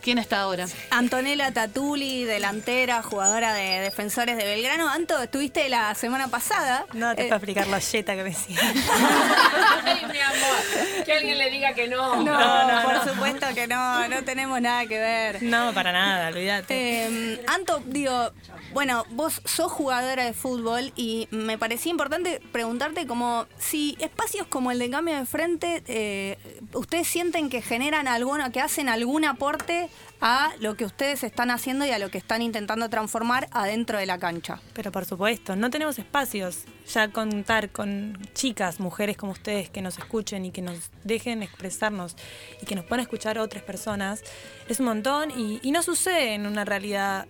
[0.04, 0.68] ¿quién está ahora?
[0.92, 4.90] Antonella Tatuli, delantera, jugadora de Defensores de Belgrano.
[4.90, 6.86] Anto, estuviste la semana pasada.
[6.94, 8.60] No, te Eh, puedo explicar la yeta que me decía.
[9.86, 12.24] Ay, mi amor, que alguien le diga que no.
[12.24, 15.42] No, por supuesto que no, no tenemos nada que ver.
[15.44, 16.74] No, para nada, olvídate.
[17.06, 18.32] Eh, Anto, digo,
[18.74, 24.72] bueno, vos sos jugadora de fútbol y me parecía importante preguntarte como si espacios como
[24.72, 26.38] el de cambio de frente, eh,
[26.74, 29.90] ustedes sienten que generan alguna, que hacen algún aporte
[30.22, 34.06] a lo que ustedes están haciendo y a lo que están intentando transformar adentro de
[34.06, 34.62] la cancha.
[34.74, 36.64] Pero por supuesto, no tenemos espacios.
[36.94, 42.16] Ya contar con chicas, mujeres como ustedes que nos escuchen y que nos dejen expresarnos
[42.62, 44.24] y que nos puedan escuchar otras personas
[44.70, 47.28] es un montón y, y no sucede en una realidad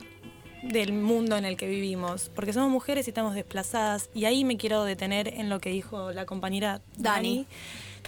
[0.62, 4.56] del mundo en el que vivimos, porque somos mujeres y estamos desplazadas y ahí me
[4.56, 7.45] quiero detener en lo que dijo la compañera Dani.
[7.45, 7.47] Dani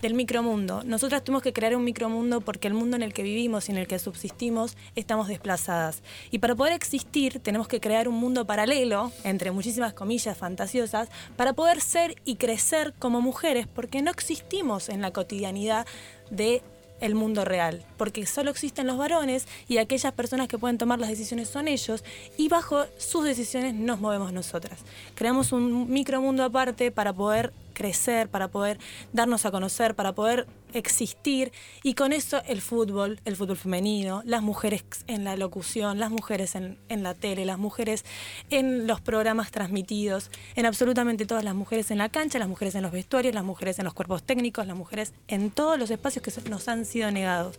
[0.01, 0.84] del micromundo.
[0.84, 3.77] Nosotras tuvimos que crear un micromundo porque el mundo en el que vivimos y en
[3.77, 6.01] el que subsistimos estamos desplazadas.
[6.31, 11.53] Y para poder existir tenemos que crear un mundo paralelo, entre muchísimas comillas fantasiosas, para
[11.53, 15.86] poder ser y crecer como mujeres, porque no existimos en la cotidianidad
[16.29, 16.62] de
[17.01, 21.10] el mundo real, porque solo existen los varones y aquellas personas que pueden tomar las
[21.10, 22.03] decisiones son ellos
[22.38, 24.79] y bajo sus decisiones nos movemos nosotras.
[25.13, 28.80] Creamos un micromundo aparte para poder crecer, para poder
[29.14, 31.52] darnos a conocer, para poder existir
[31.84, 36.56] y con eso el fútbol, el fútbol femenino, las mujeres en la locución, las mujeres
[36.56, 38.04] en, la tele, las mujeres
[38.50, 42.82] en los programas transmitidos, en absolutamente todas las mujeres en la cancha, las mujeres en
[42.82, 46.50] los vestuarios, las mujeres en los cuerpos técnicos, las mujeres en todos los espacios que
[46.50, 47.58] nos han sido negados.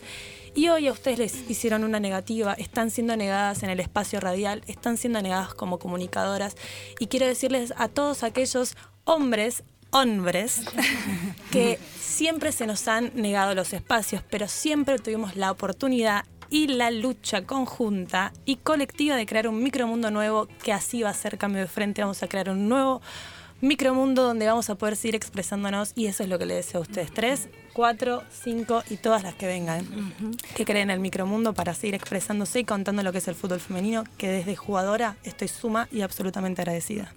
[0.54, 4.62] Y hoy a ustedes les hicieron una negativa, están siendo negadas en el espacio radial,
[4.66, 6.56] están siendo negadas como comunicadoras
[6.98, 8.74] y quiero decirles a todos aquellos
[9.04, 10.62] hombres hombres
[11.50, 16.90] que siempre se nos han negado los espacios, pero siempre tuvimos la oportunidad y la
[16.90, 21.62] lucha conjunta y colectiva de crear un micromundo nuevo que así va a ser cambio
[21.62, 22.02] de frente.
[22.02, 23.02] Vamos a crear un nuevo
[23.60, 26.82] micromundo donde vamos a poder seguir expresándonos y eso es lo que les deseo a
[26.82, 27.12] ustedes.
[27.12, 29.86] Tres, cuatro, cinco y todas las que vengan.
[30.54, 33.60] Que creen en el micromundo para seguir expresándose y contando lo que es el fútbol
[33.60, 37.12] femenino, que desde jugadora estoy suma y absolutamente agradecida.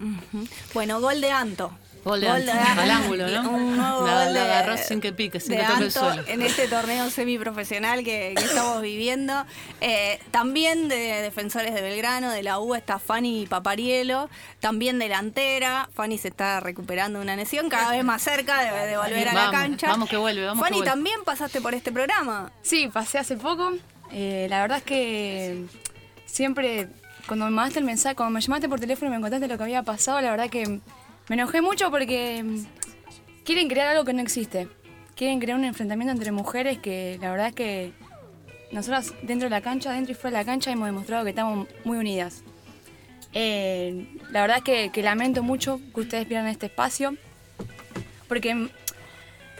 [0.74, 1.72] Bueno, gol de Anto.
[2.02, 3.50] Gol de al ángulo, ¿no?
[3.50, 6.22] Un nuevo La- gol la agarró sin que pique, sin de que toque el suelo.
[6.26, 9.44] En este torneo semiprofesional que, que estamos viviendo.
[9.80, 14.30] Eh, también de Defensores de Belgrano, de la U, está Fanny Paparielo.
[14.60, 15.88] También delantera.
[15.94, 19.34] Fanny se está recuperando de una lesión, cada vez más cerca de, de volver a
[19.34, 19.88] la cancha.
[19.88, 20.90] vamos que vuelve, vamos que Fanny, vuelve.
[20.90, 22.50] también pasaste por este programa.
[22.62, 23.72] Sí, pasé hace poco.
[24.12, 25.64] Eh, la verdad es que
[26.26, 26.88] siempre,
[27.26, 29.62] cuando me mandaste el mensaje, cuando me llamaste por teléfono y me contaste lo que
[29.64, 30.80] había pasado, la verdad que
[31.30, 32.64] me enojé mucho porque mm,
[33.44, 34.66] quieren crear algo que no existe.
[35.14, 37.92] Quieren crear un enfrentamiento entre mujeres que la verdad es que
[38.72, 41.68] nosotras dentro de la cancha, dentro y fuera de la cancha, hemos demostrado que estamos
[41.84, 42.42] muy unidas.
[43.32, 47.14] Eh, la verdad es que, que lamento mucho que ustedes pierdan este espacio,
[48.26, 48.68] porque mm,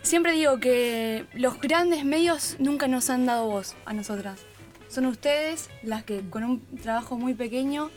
[0.02, 4.40] siempre digo que los grandes medios nunca nos han dado voz a nosotras.
[4.88, 7.92] Son ustedes las que con un trabajo muy pequeño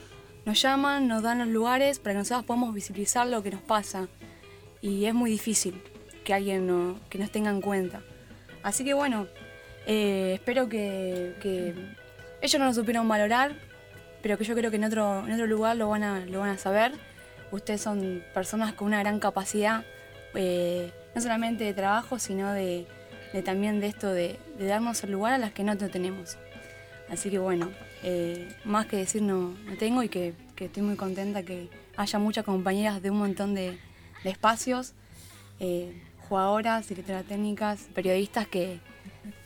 [0.46, 4.08] nos llaman, nos dan los lugares para que nosotros podamos visibilizar lo que nos pasa.
[4.82, 5.82] Y es muy difícil
[6.24, 8.02] que alguien no, que nos tenga en cuenta.
[8.62, 9.28] Así que bueno,
[9.86, 11.74] eh, espero que,
[12.42, 13.56] ellos no nos supieron valorar,
[14.22, 16.50] pero que yo creo que en otro, en otro lugar lo van, a, lo van
[16.50, 16.94] a saber.
[17.52, 19.86] Ustedes son personas con una gran capacidad,
[20.34, 22.86] eh, no solamente de trabajo, sino de,
[23.46, 26.38] también de esto de, de darnos el lugar a las que no tenemos.
[27.10, 27.72] Así que bueno,
[28.04, 32.20] eh, más que decir no, no tengo y que, que estoy muy contenta que haya
[32.20, 33.78] muchas compañeras de un montón de,
[34.24, 34.94] de espacios,
[35.60, 38.80] eh, jugadoras, directoras técnicas, periodistas, que,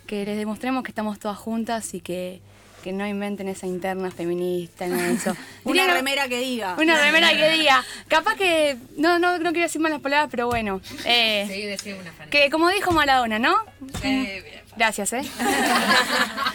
[0.06, 2.42] que les demostremos que estamos todas juntas y que,
[2.84, 5.36] que no inventen esa interna feminista, nada de eso.
[5.66, 6.76] Una Diría- remera que diga.
[6.80, 7.84] Una remera que diga.
[8.08, 8.78] Capaz que.
[8.98, 10.80] No, no, no quiero decir malas palabras, pero bueno.
[11.06, 12.30] Eh, Sí, decía una fan.
[12.30, 13.56] que como dijo Maradona, ¿no?
[14.02, 14.44] Bien.
[14.78, 15.22] Gracias, ¿eh?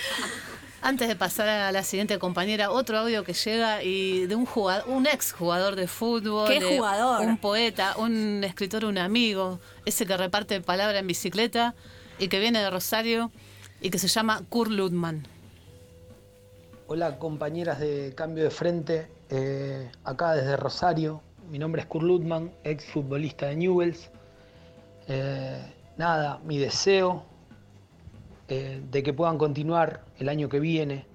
[0.85, 4.89] Antes de pasar a la siguiente compañera, otro audio que llega y de un jugador,
[4.89, 7.25] un ex jugador de fútbol, ¿Qué de jugador?
[7.25, 11.77] un poeta, un escritor, un amigo, ese que reparte palabra en bicicleta
[12.19, 13.31] y que viene de Rosario
[13.81, 15.25] y que se llama Kurt Ludman.
[16.89, 21.23] Hola compañeras de Cambio de Frente, eh, acá desde Rosario.
[21.49, 24.11] Mi nombre es Kurt Ludman, ex futbolista de Newells.
[25.07, 25.63] Eh,
[25.97, 27.25] nada, mi deseo
[28.55, 31.07] eh, de que puedan continuar el año que viene,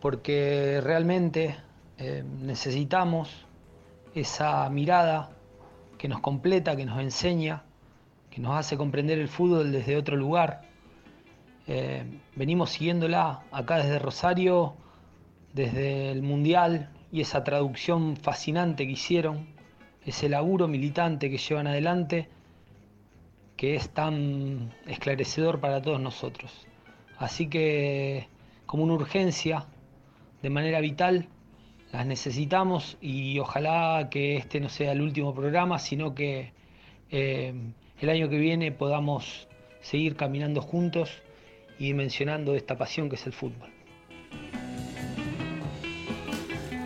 [0.00, 1.54] porque realmente
[1.98, 3.44] eh, necesitamos
[4.14, 5.32] esa mirada
[5.98, 7.62] que nos completa, que nos enseña,
[8.30, 10.62] que nos hace comprender el fútbol desde otro lugar.
[11.66, 12.04] Eh,
[12.36, 14.76] venimos siguiéndola acá desde Rosario,
[15.52, 19.46] desde el Mundial y esa traducción fascinante que hicieron,
[20.06, 22.30] ese laburo militante que llevan adelante,
[23.60, 26.66] que es tan esclarecedor para todos nosotros.
[27.18, 28.26] Así que,
[28.64, 29.66] como una urgencia,
[30.40, 31.28] de manera vital,
[31.92, 36.54] las necesitamos y ojalá que este no sea el último programa, sino que
[37.10, 37.52] eh,
[38.00, 39.46] el año que viene podamos
[39.82, 41.10] seguir caminando juntos
[41.78, 43.68] y mencionando esta pasión que es el fútbol.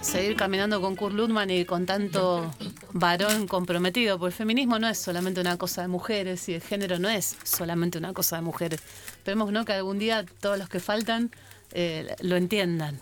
[0.01, 2.51] Seguir caminando con Kurt Ludman y con tanto
[2.95, 6.99] varón comprometido, porque el feminismo no es solamente una cosa de mujeres y el género
[7.01, 8.81] no es solamente una cosa de mujeres.
[9.09, 9.65] Esperemos ¿no?
[9.65, 11.33] que algún día todos los que faltan
[11.73, 12.99] eh, lo entiendan.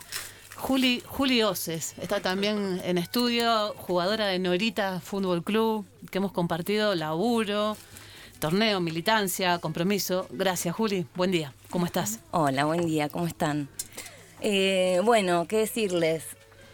[0.56, 6.94] Juli, Juli Oces está también en estudio, jugadora de Norita Fútbol Club, que hemos compartido
[6.94, 7.76] laburo,
[8.38, 10.26] torneo, militancia, compromiso.
[10.30, 11.06] Gracias, Juli.
[11.14, 11.52] Buen día.
[11.68, 12.20] ¿Cómo estás?
[12.30, 13.10] Hola, buen día.
[13.10, 13.68] ¿Cómo están?
[14.40, 16.24] Eh, bueno, ¿qué decirles?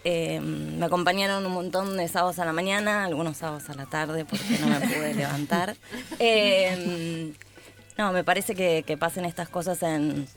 [0.03, 4.23] Eh, me acompañaron un montón de sábados a la mañana, algunos sábados a la tarde
[4.23, 5.75] porque no me pude levantar.
[6.21, 7.33] Eh,
[7.97, 10.27] no, me parece que, que pasen estas cosas en,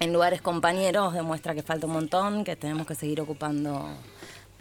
[0.00, 3.88] en lugares compañeros demuestra que falta un montón, que tenemos que seguir ocupando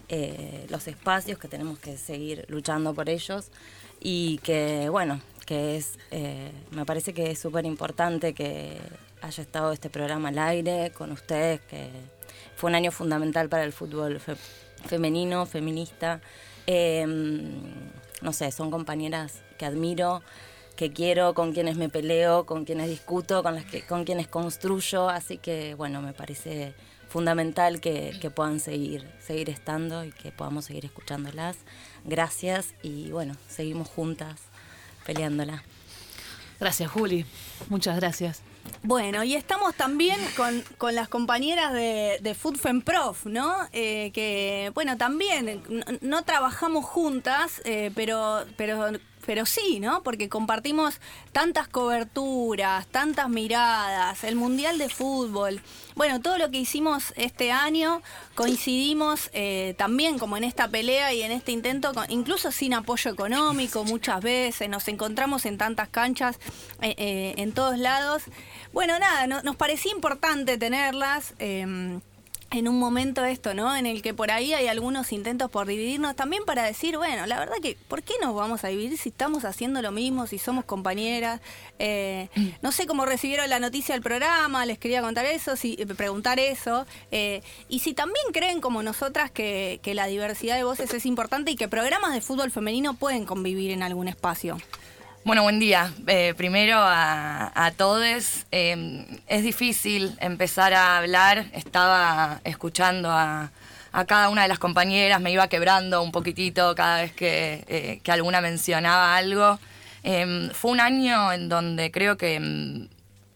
[0.10, 3.50] eh, los espacios, que tenemos que seguir luchando por ellos
[4.00, 5.98] y que, bueno, que es,
[6.72, 8.78] me parece que es súper importante que
[9.22, 11.90] haya estado este programa al aire con ustedes, que
[12.56, 14.36] fue un año fundamental para el fútbol fe-
[14.86, 16.22] femenino, feminista.
[16.68, 17.06] Eh,
[18.22, 20.22] no sé, son compañeras que admiro,
[20.76, 25.10] que quiero, con quienes me peleo, con quienes discuto, con, las que, con quienes construyo,
[25.10, 26.74] así que bueno, me parece
[27.10, 31.58] fundamental que, que puedan seguir, seguir estando y que podamos seguir escuchándolas.
[32.06, 34.40] Gracias y bueno, seguimos juntas
[35.06, 35.64] peleándola.
[36.60, 37.26] Gracias, Juli.
[37.70, 38.42] Muchas gracias.
[38.84, 43.56] Bueno, y estamos también con, con las compañeras de, de Food Fem Prof, ¿no?
[43.72, 48.92] Eh, que, bueno, también no, no trabajamos juntas, eh, pero, pero,
[49.26, 50.04] pero sí, ¿no?
[50.04, 51.00] Porque compartimos
[51.32, 55.62] tantas coberturas, tantas miradas, el Mundial de Fútbol.
[55.96, 58.02] Bueno, todo lo que hicimos este año
[58.36, 63.84] coincidimos eh, también como en esta pelea y en este intento, incluso sin apoyo económico
[63.84, 66.38] muchas veces, nos encontramos en tantas canchas
[66.82, 68.24] eh, eh, en todos lados.
[68.74, 71.34] Bueno, nada, no- nos parecía importante tenerlas.
[72.54, 73.76] En un momento esto, ¿no?
[73.76, 77.40] En el que por ahí hay algunos intentos por dividirnos, también para decir, bueno, la
[77.40, 80.64] verdad que, ¿por qué nos vamos a dividir si estamos haciendo lo mismo, si somos
[80.64, 81.42] compañeras?
[81.80, 82.30] Eh,
[82.62, 86.40] no sé cómo recibieron la noticia del programa, les quería contar eso, si, eh, preguntar
[86.40, 91.06] eso, eh, y si también creen como nosotras que, que la diversidad de voces es
[91.08, 94.58] importante y que programas de fútbol femenino pueden convivir en algún espacio.
[95.26, 95.94] Bueno, buen día.
[96.08, 98.46] Eh, primero a, a todos.
[98.52, 101.46] Eh, es difícil empezar a hablar.
[101.54, 103.50] Estaba escuchando a,
[103.94, 108.00] a cada una de las compañeras, me iba quebrando un poquitito cada vez que, eh,
[108.04, 109.60] que alguna mencionaba algo.
[110.04, 112.88] Eh, fue un año en donde creo que mm,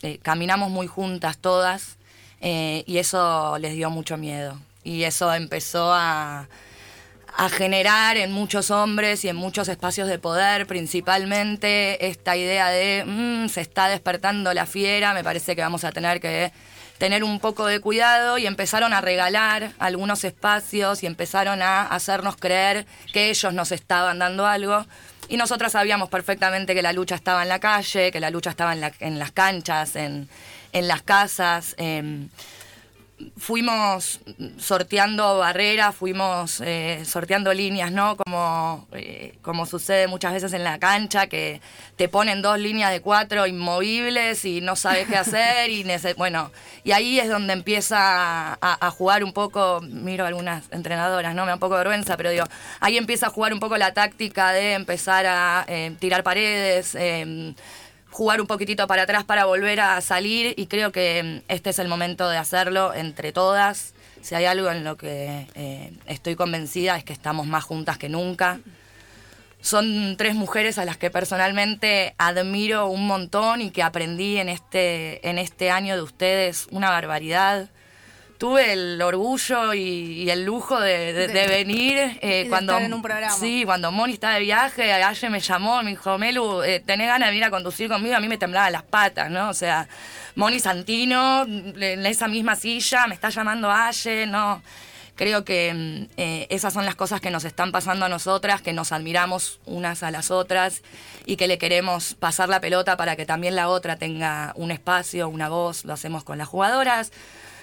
[0.01, 1.95] eh, caminamos muy juntas todas
[2.39, 4.59] y eso les dio mucho miedo.
[4.83, 6.47] Y eso empezó a,
[7.39, 13.03] a generar en muchos hombres y en muchos espacios de poder, principalmente esta idea de
[13.05, 16.51] "Mm, se está despertando la fiera, me parece que vamos a tener que
[16.97, 22.37] tener un poco de cuidado y empezaron a regalar algunos espacios y empezaron a hacernos
[22.37, 24.83] creer que ellos nos estaban dando algo.
[25.29, 28.73] Y nosotras sabíamos perfectamente que la lucha estaba en la calle, que la lucha estaba
[28.73, 30.27] en, la- en las canchas, en,
[30.73, 31.75] en las casas.
[31.77, 32.29] em,
[33.37, 34.19] fuimos
[34.57, 38.15] sorteando barreras, fuimos eh, sorteando líneas, ¿no?
[38.15, 41.59] Como, eh, como sucede muchas veces en la cancha, que
[41.95, 45.69] te ponen dos líneas de cuatro inmovibles y no sabes qué hacer.
[45.69, 45.83] y
[46.15, 46.51] Bueno,
[46.83, 51.43] y ahí es donde empieza a, jugar un poco, miro algunas entrenadoras, ¿no?
[51.43, 52.45] Me da un poco de vergüenza, pero digo,
[52.79, 56.95] ahí empieza a jugar un poco la táctica de empezar a eh, tirar paredes.
[58.17, 61.77] Jugar un poquitito para atrás para volver a salir y creo que mm, este es
[61.77, 63.93] el momento de hacerlo entre todas.
[64.21, 68.09] Si hay algo en lo que eh, estoy convencida es que estamos más juntas que
[68.09, 68.59] nunca.
[69.61, 75.27] Son tres mujeres a las que personalmente admiro un montón y que aprendí en este,
[75.29, 77.69] en este año de ustedes una barbaridad
[78.37, 79.79] tuve el orgullo y,
[80.23, 83.33] y el lujo de, de- de venir eh, de cuando estar en un programa.
[83.33, 87.27] sí cuando Moni estaba de viaje Aye me llamó me dijo Melu eh, tenés ganas
[87.27, 89.87] de venir a conducir conmigo a mí me temblaban las patas no o sea
[90.35, 94.61] Moni Santino en esa misma silla me está llamando Aye no
[95.15, 98.71] creo que mm, eh, esas son las cosas que nos están pasando a nosotras, que
[98.71, 100.83] nos admiramos unas a las otras
[101.25, 105.27] y que le queremos pasar la pelota para que también la otra tenga un espacio,
[105.27, 105.85] una voz.
[105.85, 107.11] Lo hacemos con las jugadoras,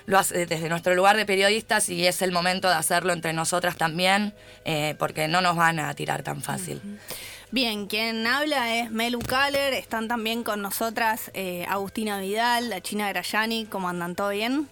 [0.07, 3.77] lo hace desde nuestro lugar de periodistas y es el momento de hacerlo entre nosotras
[3.77, 4.35] también,
[4.65, 6.81] eh, porque no nos van a tirar tan fácil.
[7.51, 13.09] Bien, quien habla es Melu Kaller, están también con nosotras eh, Agustina Vidal, la China
[13.09, 14.15] Grayani, ¿cómo andan?
[14.15, 14.69] ¿Todo bien?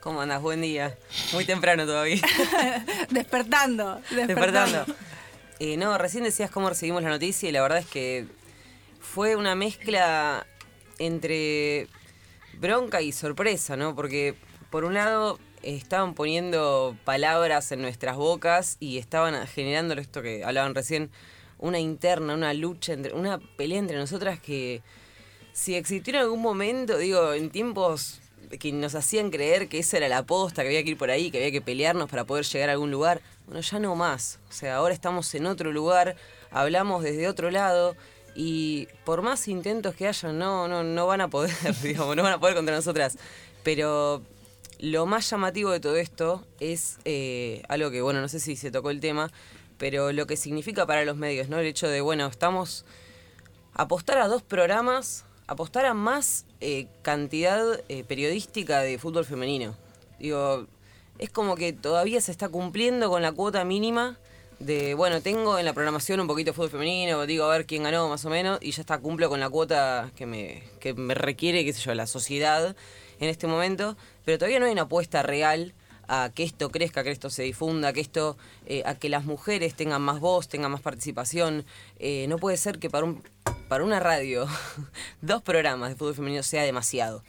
[0.00, 0.40] ¿Cómo andas?
[0.40, 0.96] Buen día.
[1.32, 2.22] Muy temprano todavía.
[3.10, 4.26] despertando, despertando.
[4.26, 4.86] Despertando.
[5.58, 8.26] Eh, no, recién decías cómo recibimos la noticia y la verdad es que
[9.00, 10.46] fue una mezcla
[10.98, 11.86] entre
[12.54, 13.94] bronca y sorpresa, ¿no?
[13.94, 14.34] Porque
[14.72, 20.74] por un lado estaban poniendo palabras en nuestras bocas y estaban generando esto que hablaban
[20.74, 21.10] recién,
[21.58, 24.82] una interna, una lucha, una pelea entre nosotras que
[25.52, 28.20] si existió en algún momento, digo, en tiempos
[28.58, 31.30] que nos hacían creer que esa era la posta, que había que ir por ahí,
[31.30, 33.20] que había que pelearnos para poder llegar a algún lugar.
[33.46, 34.40] Bueno, ya no más.
[34.48, 36.16] O sea, ahora estamos en otro lugar,
[36.50, 37.94] hablamos desde otro lado
[38.34, 41.52] y por más intentos que hayan, no, no, no van a poder,
[41.82, 43.18] digamos, no van a poder contra nosotras.
[43.62, 44.22] Pero
[44.82, 48.72] lo más llamativo de todo esto es eh, algo que, bueno, no sé si se
[48.72, 49.30] tocó el tema,
[49.78, 51.60] pero lo que significa para los medios, ¿no?
[51.60, 52.84] El hecho de, bueno, estamos
[53.74, 59.76] apostar a dos programas, apostar a más eh, cantidad eh, periodística de fútbol femenino.
[60.18, 60.66] Digo,
[61.18, 64.18] es como que todavía se está cumpliendo con la cuota mínima
[64.58, 67.84] de, bueno, tengo en la programación un poquito de fútbol femenino, digo a ver quién
[67.84, 71.14] ganó más o menos, y ya está, cumplo con la cuota que me, que me
[71.14, 72.74] requiere, qué sé yo, la sociedad
[73.20, 75.74] en este momento, pero todavía no hay una apuesta real
[76.08, 79.74] a que esto crezca, que esto se difunda, que esto, eh, a que las mujeres
[79.74, 81.64] tengan más voz, tengan más participación.
[81.98, 83.22] Eh, no puede ser que para un
[83.72, 84.46] para una radio
[85.22, 87.24] dos programas de fútbol femenino sea demasiado.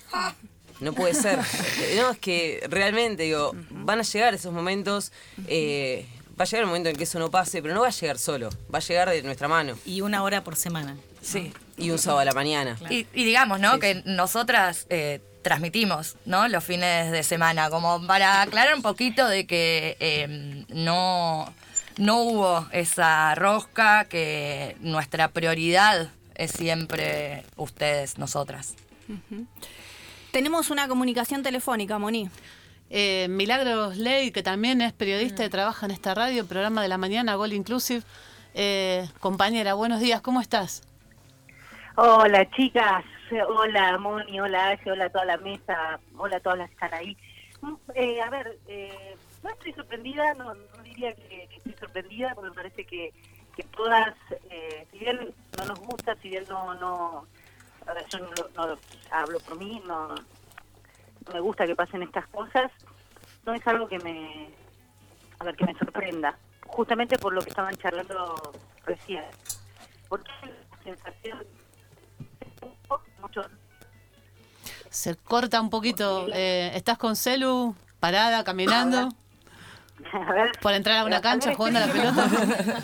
[0.82, 1.40] No puede ser.
[1.96, 5.14] No, es que realmente, digo, van a llegar esos momentos,
[5.48, 6.06] eh,
[6.38, 8.18] va a llegar el momento en que eso no pase, pero no va a llegar
[8.18, 9.78] solo, va a llegar de nuestra mano.
[9.86, 10.98] Y una hora por semana.
[11.22, 11.54] Sí.
[11.78, 12.78] Y un sábado a la mañana.
[12.90, 13.80] Y, y digamos, ¿no?
[13.80, 16.48] que nosotras eh, transmitimos, ¿no?
[16.48, 21.54] Los fines de semana, como para aclarar un poquito de que eh, no,
[21.98, 28.76] no hubo esa rosca, que nuestra prioridad es siempre ustedes, nosotras.
[30.32, 32.30] Tenemos una comunicación telefónica, Moni.
[32.90, 36.98] Eh, Milagros Ley, que también es periodista y trabaja en esta radio, programa de la
[36.98, 38.04] mañana, Gol Inclusive.
[38.54, 40.84] Eh, compañera, buenos días, ¿cómo estás?
[41.96, 43.06] Hola chicas,
[43.48, 47.16] hola Moni, hola Aye, hola toda la mesa, hola todas las que están ahí.
[47.62, 52.50] Mm, eh, a ver, eh, no estoy sorprendida, no, no diría que, estoy sorprendida, porque
[52.50, 53.14] me parece que,
[53.56, 54.16] que todas,
[54.50, 57.28] eh, si bien no nos gusta, si bien no, no
[57.86, 58.80] a yo no, no
[59.12, 62.72] hablo por mí, no, no me gusta que pasen estas cosas,
[63.46, 64.50] no es algo que me,
[65.38, 66.36] a ver, que me sorprenda,
[66.66, 68.52] justamente por lo que estaban charlando
[68.84, 69.26] recién.
[70.10, 71.53] Porque la sensación
[74.94, 76.28] Se corta un poquito.
[76.34, 77.76] Eh, ¿Estás con Celu?
[78.00, 78.44] ¿Parada?
[78.44, 79.10] ¿Caminando?
[80.62, 82.30] ¿Por entrar a una cancha jugando a la pelota?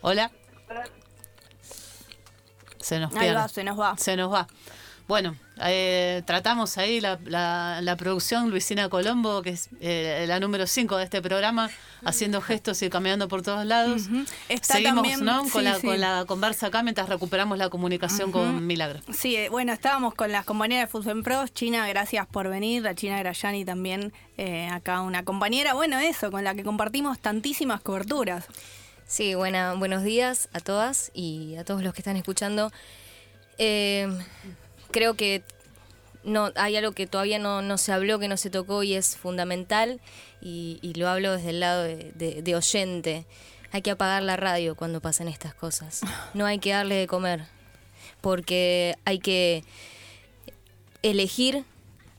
[0.00, 0.30] Hola.
[2.80, 3.48] Se nos pierde.
[3.50, 3.94] se nos va.
[3.98, 4.46] Se nos va.
[5.06, 10.66] Bueno, eh, tratamos ahí la, la- la producción Luisina Colombo, que es eh, la número
[10.66, 11.68] 5 de este programa,
[12.06, 14.04] haciendo gestos y caminando por todos lados.
[14.48, 15.46] Está Seguimos también- ¿no?
[15.50, 15.86] con, la, sí.
[15.86, 19.00] con la conversa acá mientras recuperamos la comunicación con Milagro.
[19.12, 21.46] Sí, eh, bueno, estábamos con las compañeras de Fútbol Pro.
[21.48, 22.82] China, gracias por venir.
[22.82, 25.74] La China Grayani también, eh, acá una compañera.
[25.74, 28.46] Bueno, eso, con la que compartimos tantísimas coberturas.
[29.06, 32.72] Sí, buena, buenos días a todas y a todos los que están escuchando.
[33.58, 34.08] Eh,
[34.94, 35.42] creo que
[36.22, 39.16] no hay algo que todavía no, no se habló, que no se tocó y es
[39.16, 40.00] fundamental,
[40.40, 43.26] y, lo hablo desde el lado de, oyente.
[43.72, 46.02] Hay que apagar la radio cuando pasan estas cosas.
[46.32, 47.46] No hay que darle de comer,
[48.20, 49.64] porque hay que
[51.02, 51.64] elegir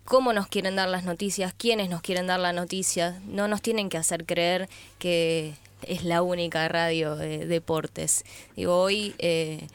[0.03, 3.21] cómo nos quieren dar las noticias, quiénes nos quieren dar la noticia.
[3.25, 4.67] No nos tienen que hacer creer
[4.99, 8.25] que es la única radio de deportes.
[8.57, 9.67] Digo, hoy eh,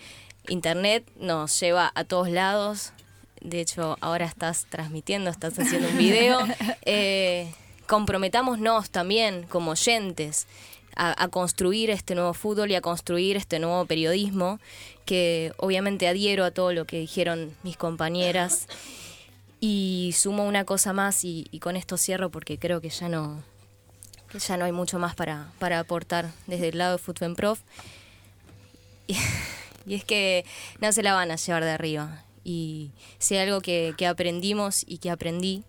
[0.50, 2.92] Internet nos lleva a todos lados.
[3.40, 6.40] De hecho, ahora estás transmitiendo, estás haciendo un video.
[6.84, 7.52] Eh,
[7.86, 10.46] comprometámonos también como oyentes
[10.96, 14.58] a, a construir este nuevo fútbol y a construir este nuevo periodismo,
[15.04, 18.66] que obviamente adhiero a todo lo que dijeron mis compañeras.
[19.60, 23.42] Y sumo una cosa más y, y con esto cierro porque creo que ya no,
[24.30, 27.60] que ya no hay mucho más para, para aportar desde el lado de Football Prof.
[29.86, 30.44] Y, es que
[30.80, 32.24] no se la van a llevar de arriba.
[32.44, 35.64] Y si hay algo que, que aprendimos y que aprendí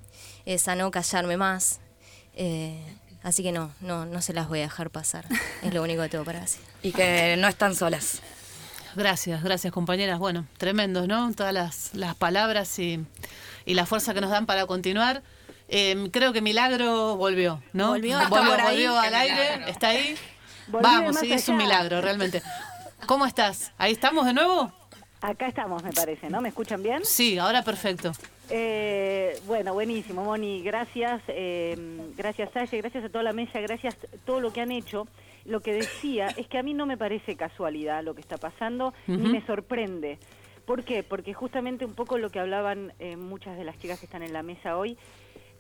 [0.46, 1.80] es a no callarme más.
[2.34, 2.82] Eh,
[3.24, 5.26] así que no, no, no se las voy a dejar pasar.
[5.64, 6.62] Es lo único que tengo para decir.
[6.82, 8.22] Y que no están solas.
[8.96, 10.20] Gracias, gracias compañeras.
[10.20, 11.32] Bueno, tremendos, ¿no?
[11.34, 13.06] Todas las, las palabras y,
[13.66, 15.24] y la fuerza que nos dan para continuar.
[15.70, 17.90] Eh, creo que Milagro volvió, ¿no?
[17.90, 19.68] Volvió, volvió, volvió al aire, milagro.
[19.68, 20.18] está ahí.
[20.68, 22.44] Volví Vamos, sí, es un milagro, realmente.
[23.08, 23.74] ¿Cómo estás?
[23.78, 24.72] ¿Ahí estamos de nuevo?
[25.22, 26.42] Acá estamos, me parece, ¿no?
[26.42, 27.06] ¿Me escuchan bien?
[27.06, 28.12] Sí, ahora perfecto.
[28.50, 30.62] Eh, bueno, buenísimo, Moni.
[30.64, 31.76] Gracias, eh,
[32.18, 33.96] gracias Sasha, gracias a toda la mesa, gracias
[34.26, 35.08] todo lo que han hecho.
[35.46, 38.94] Lo que decía es que a mí no me parece casualidad lo que está pasando,
[39.08, 39.28] ni Ujú.
[39.32, 40.18] me sorprende.
[40.66, 41.04] ¿Por qué?
[41.04, 44.34] Porque justamente un poco lo que hablaban eh, muchas de las chicas que están en
[44.34, 44.98] la mesa hoy,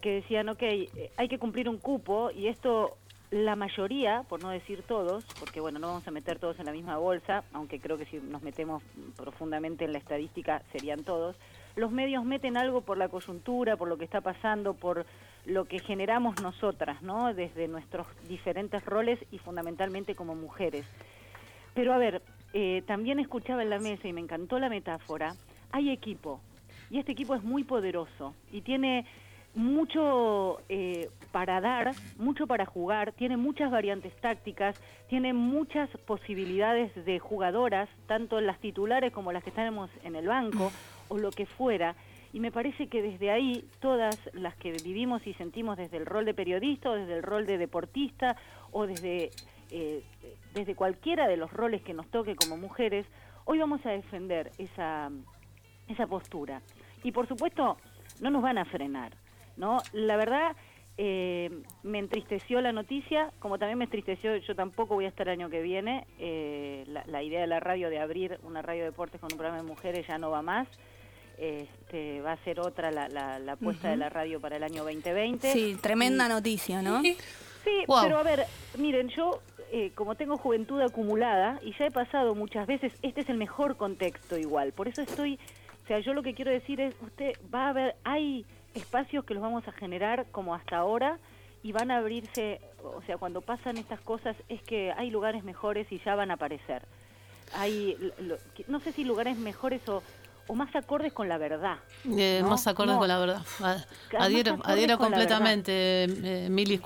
[0.02, 2.98] que decían, ok, eh, hay que cumplir un cupo y esto
[3.32, 6.74] la mayoría, por no decir todos, porque bueno, no vamos a meter todos en la
[6.74, 8.84] misma bolsa, aunque creo que si nos metemos
[9.16, 11.38] profundamente en la estadística serían todos,
[11.78, 15.06] los medios meten algo por la coyuntura, por lo que está pasando, por
[15.46, 17.34] lo que generamos nosotras, ¿no?
[17.34, 20.86] Desde nuestros diferentes roles y fundamentalmente como mujeres.
[21.74, 22.22] Pero a ver,
[22.52, 25.36] eh, también escuchaba en la mesa y me encantó la metáfora,
[25.72, 26.42] hay equipo,
[26.90, 29.06] y este equipo es muy poderoso y tiene
[29.54, 37.20] mucho eh, para dar, mucho para jugar, tiene muchas variantes tácticas, tiene muchas posibilidades de
[37.20, 40.72] jugadoras, tanto las titulares como las que estamos en el banco
[41.10, 41.96] o lo que fuera.
[42.34, 46.24] Y me parece que desde ahí, todas las que vivimos y sentimos desde el rol
[46.24, 48.38] de periodista o desde el rol de deportista
[48.72, 49.32] o desde,
[49.70, 50.02] eh,
[50.54, 53.06] desde cualquiera de los roles que nos toque como mujeres,
[53.44, 55.12] hoy vamos a defender esa,
[55.90, 56.62] esa postura.
[57.04, 57.78] Y por supuesto,
[58.22, 59.12] no nos van a frenar,
[59.58, 59.78] ¿no?
[59.94, 60.56] La verdad,
[60.98, 61.50] eh,
[61.84, 65.50] me entristeció la noticia, como también me entristeció, yo tampoco voy a estar el año
[65.50, 69.20] que viene, eh, la, la idea de la radio de abrir una radio de deportes
[69.22, 70.68] con un programa de mujeres ya no va más.
[71.38, 74.84] Este, va a ser otra la, la, la apuesta de la radio para el año
[74.84, 75.52] 2020.
[75.52, 77.02] Sí, tremenda Y- noticia, ¿no?
[77.02, 77.18] Sí,
[77.88, 78.00] Wow.
[78.04, 78.44] pero a ver,
[78.78, 79.40] miren, yo
[79.72, 83.78] eh, como tengo juventud acumulada y ya he pasado muchas veces, este es el mejor
[83.78, 84.72] contexto igual.
[84.74, 85.40] Por eso estoy,
[85.84, 89.34] o sea, yo lo que quiero decir es, usted va a ver, hay espacios que
[89.34, 91.18] los vamos a generar como hasta ahora
[91.64, 95.92] y van a abrirse, o sea, cuando pasan estas cosas es que hay lugares mejores
[95.92, 96.82] y ya van a aparecer.
[97.54, 100.02] Hay, lo- no sé si lugares mejores o,
[100.48, 101.78] o más acordes con la verdad.
[102.10, 102.42] Eh.
[102.48, 103.00] Más acordes No.
[103.00, 103.42] con la verdad.
[103.60, 103.88] A- Más
[104.20, 106.82] Adhiero, adhiero completamente, eh, Mili.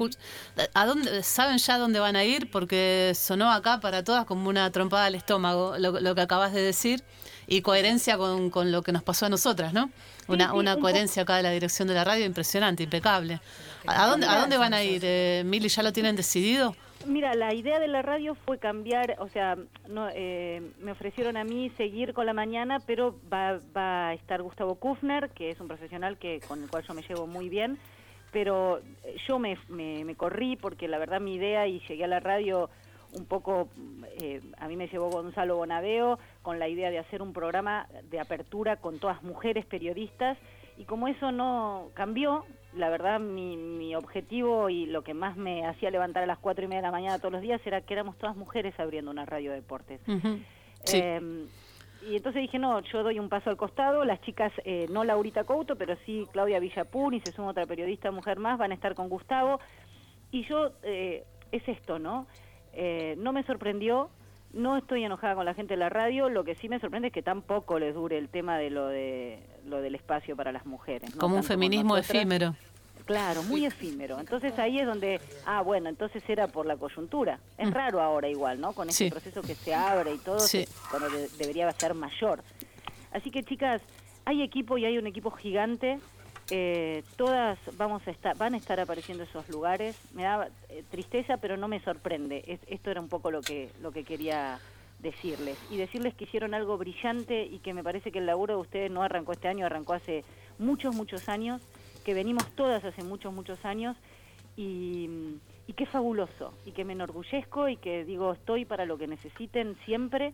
[0.74, 2.50] ¿A dónde, ¿Saben ya dónde van a ir?
[2.52, 6.62] Porque sonó acá para todas como una trompada al estómago lo, lo que acabas de
[6.62, 7.04] decir
[7.48, 9.90] y coherencia con, con lo que nos pasó a nosotras, ¿no?
[10.28, 13.40] Una, una un coherencia acá de la dirección de la radio impresionante, impecable.
[13.86, 15.70] ¿A dónde, ¿A dónde van a ir, eh, Mili?
[15.70, 16.76] ¿Ya lo tienen decidido?
[17.06, 21.44] Mira, la idea de la radio fue cambiar, o sea, no, eh, me ofrecieron a
[21.44, 25.68] mí seguir con la mañana, pero va, va a estar Gustavo Kufner, que es un
[25.68, 27.78] profesional que con el cual yo me llevo muy bien,
[28.32, 28.82] pero
[29.28, 32.72] yo me, me, me corrí porque la verdad mi idea y llegué a la radio
[33.16, 33.70] un poco,
[34.22, 38.20] eh, a mí me llevó Gonzalo Bonadeo con la idea de hacer un programa de
[38.20, 40.38] apertura con todas mujeres periodistas
[40.78, 45.66] y como eso no cambió, la verdad mi, mi objetivo y lo que más me
[45.66, 47.94] hacía levantar a las cuatro y media de la mañana todos los días era que
[47.94, 50.02] éramos todas mujeres abriendo una radio de deportes.
[50.84, 51.00] Sí.
[51.02, 51.46] Eh,
[52.08, 55.44] y entonces dije, no, yo doy un paso al costado, las chicas, eh, no Laurita
[55.44, 58.94] Couto, pero sí Claudia Villapun y se suma otra periodista mujer más, van a estar
[58.94, 59.60] con Gustavo.
[60.32, 62.28] Y yo, eh, es esto, ¿no?
[62.76, 64.10] Eh, no me sorprendió,
[64.54, 67.14] no estoy enojada con la gente de la radio, lo que sí me sorprende es
[67.14, 71.14] que tampoco les dure el tema de lo de lo del espacio para las mujeres.
[71.16, 71.20] ¿no?
[71.20, 72.18] Como un Tanto feminismo nosotras.
[72.22, 72.56] efímero.
[73.06, 74.20] Claro, muy efímero.
[74.20, 77.40] Entonces ahí es donde, ah, bueno, entonces era por la coyuntura.
[77.58, 77.74] Es Mm.
[77.74, 78.74] raro ahora igual, ¿no?
[78.74, 79.10] Con este Sí.
[79.12, 80.66] proceso que se abre y todo, Sí.
[80.90, 82.42] cuando de- debería ser mayor.
[83.12, 83.82] Así que chicas,
[84.26, 86.00] hay equipo y hay un equipo gigante.
[86.52, 89.98] Eh, todas vamos a estar, van a estar apareciendo esos lugares.
[90.14, 92.44] Me da eh, tristeza, pero no me sorprende.
[92.48, 94.60] Es- esto era un poco lo que lo que quería
[95.00, 98.62] decirles y decirles que hicieron algo brillante y que me parece que el laburo de
[98.62, 100.24] ustedes no arrancó este año, arrancó hace
[100.58, 101.62] muchos muchos años,
[102.06, 103.98] que venimos todas hace muchos muchos años
[104.56, 105.10] y,
[105.68, 109.76] y qué fabuloso y que me enorgullezco y que digo estoy para lo que necesiten
[109.86, 110.34] siempre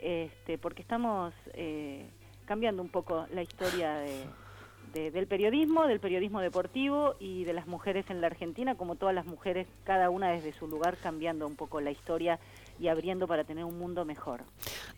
[0.00, 2.06] este, porque estamos eh,
[2.46, 4.24] cambiando un poco la historia de,
[4.92, 9.14] de- del periodismo, del periodismo deportivo y de las mujeres en la Argentina, como todas
[9.14, 12.38] las mujeres, cada una desde su lugar, cambiando un poco la historia
[12.80, 14.42] y abriendo para tener un mundo mejor.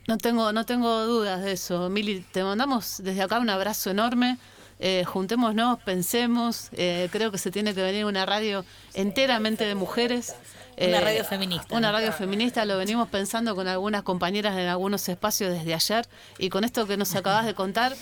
[0.06, 1.88] No tengo, no tengo dudas de eso.
[1.90, 4.38] Mili, te mandamos desde acá un abrazo enorme.
[4.82, 6.70] Eh, juntémonos, pensemos.
[6.72, 8.64] Eh, creo que se tiene que venir una radio
[8.94, 10.34] enteramente de mujeres.
[10.78, 11.76] Una Eh, radio feminista.
[11.76, 16.06] Una radio feminista, lo venimos pensando con algunas compañeras en algunos espacios desde ayer.
[16.38, 17.92] Y con esto que nos acabas de contar,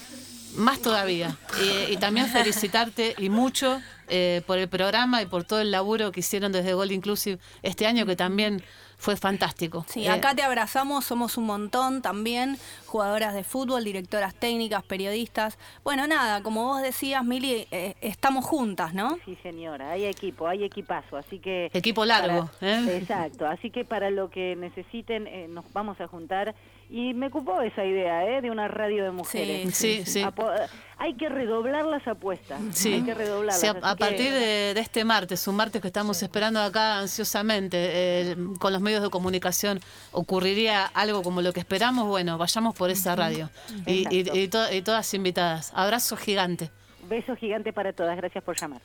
[0.58, 1.36] más todavía.
[1.62, 6.12] Y, y también felicitarte y mucho eh, por el programa y por todo el laburo
[6.12, 8.62] que hicieron desde Gold Inclusive este año, que también
[9.00, 9.84] fue fantástico.
[9.88, 15.56] Sí, Eh, acá te abrazamos, somos un montón también, jugadoras de fútbol, directoras técnicas, periodistas.
[15.84, 19.16] Bueno, nada, como vos decías, Mili, eh, estamos juntas, ¿no?
[19.24, 21.70] Sí, señora, hay equipo, hay equipazo, así que...
[21.72, 22.98] Equipo largo, para- ¿eh?
[22.98, 26.56] Exacto, así que para lo que necesiten eh, nos vamos a juntar.
[26.90, 28.40] Y me ocupó esa idea, ¿eh?
[28.40, 29.74] De una radio de mujeres.
[29.76, 30.22] Sí, sí, sí.
[30.22, 30.50] Apo-
[30.96, 32.58] hay que redoblar las apuestas.
[32.72, 33.60] Sí, Hay que redoblarlas.
[33.60, 36.98] Sí, a, a que- partir de, de este martes, un martes que estamos esperando acá
[37.00, 39.80] ansiosamente, eh, con los medios de comunicación,
[40.12, 43.50] ocurriría algo como lo que esperamos, bueno, vayamos por esa radio.
[43.86, 45.72] Y, y- y to- y todas invitadas.
[45.74, 46.70] Abrazo gigante.
[47.06, 48.80] Beso gigante para todas, gracias por llamar.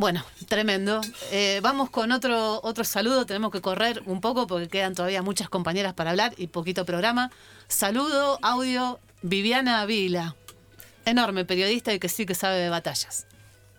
[0.00, 1.02] Bueno, tremendo.
[1.30, 3.26] Eh, vamos con otro, otro saludo.
[3.26, 7.30] Tenemos que correr un poco porque quedan todavía muchas compañeras para hablar y poquito programa.
[7.68, 10.36] Saludo, audio, Viviana Vila.
[11.04, 13.26] Enorme periodista y que sí que sabe de batallas.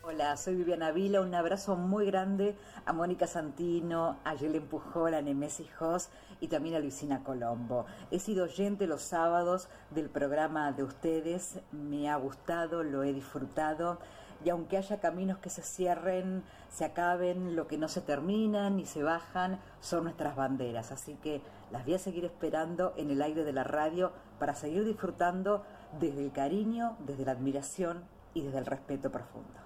[0.03, 1.21] Hola, soy Viviana Vila.
[1.21, 2.55] Un abrazo muy grande
[2.85, 6.09] a Mónica Santino, a Yelen Pujol, a Nemesis Jos
[6.39, 7.87] y también a Luisina Colombo.
[8.11, 11.57] He sido oyente los sábados del programa de ustedes.
[11.71, 13.97] Me ha gustado, lo he disfrutado.
[14.43, 18.85] Y aunque haya caminos que se cierren, se acaben, lo que no se terminan y
[18.85, 20.91] se bajan son nuestras banderas.
[20.91, 24.85] Así que las voy a seguir esperando en el aire de la radio para seguir
[24.85, 25.63] disfrutando
[25.99, 29.59] desde el cariño, desde la admiración y desde el respeto profundo.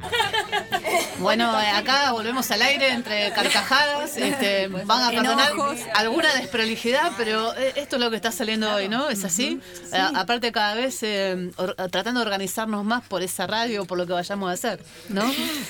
[1.18, 4.16] Bueno, eh, acá volvemos al aire entre carcajadas.
[4.16, 5.78] Este, van a perdonar Enojos.
[5.94, 9.08] alguna desprolijidad, pero eh, esto es lo que está saliendo hoy, ¿no?
[9.10, 9.60] ¿Es así?
[9.92, 14.06] Eh, aparte, cada vez eh, or- tratando de organizarnos más por esa radio, por lo
[14.06, 15.22] que vayamos a hacer, ¿no?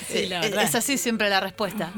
[0.07, 0.63] Sí, la verdad.
[0.63, 1.91] es así siempre la respuesta.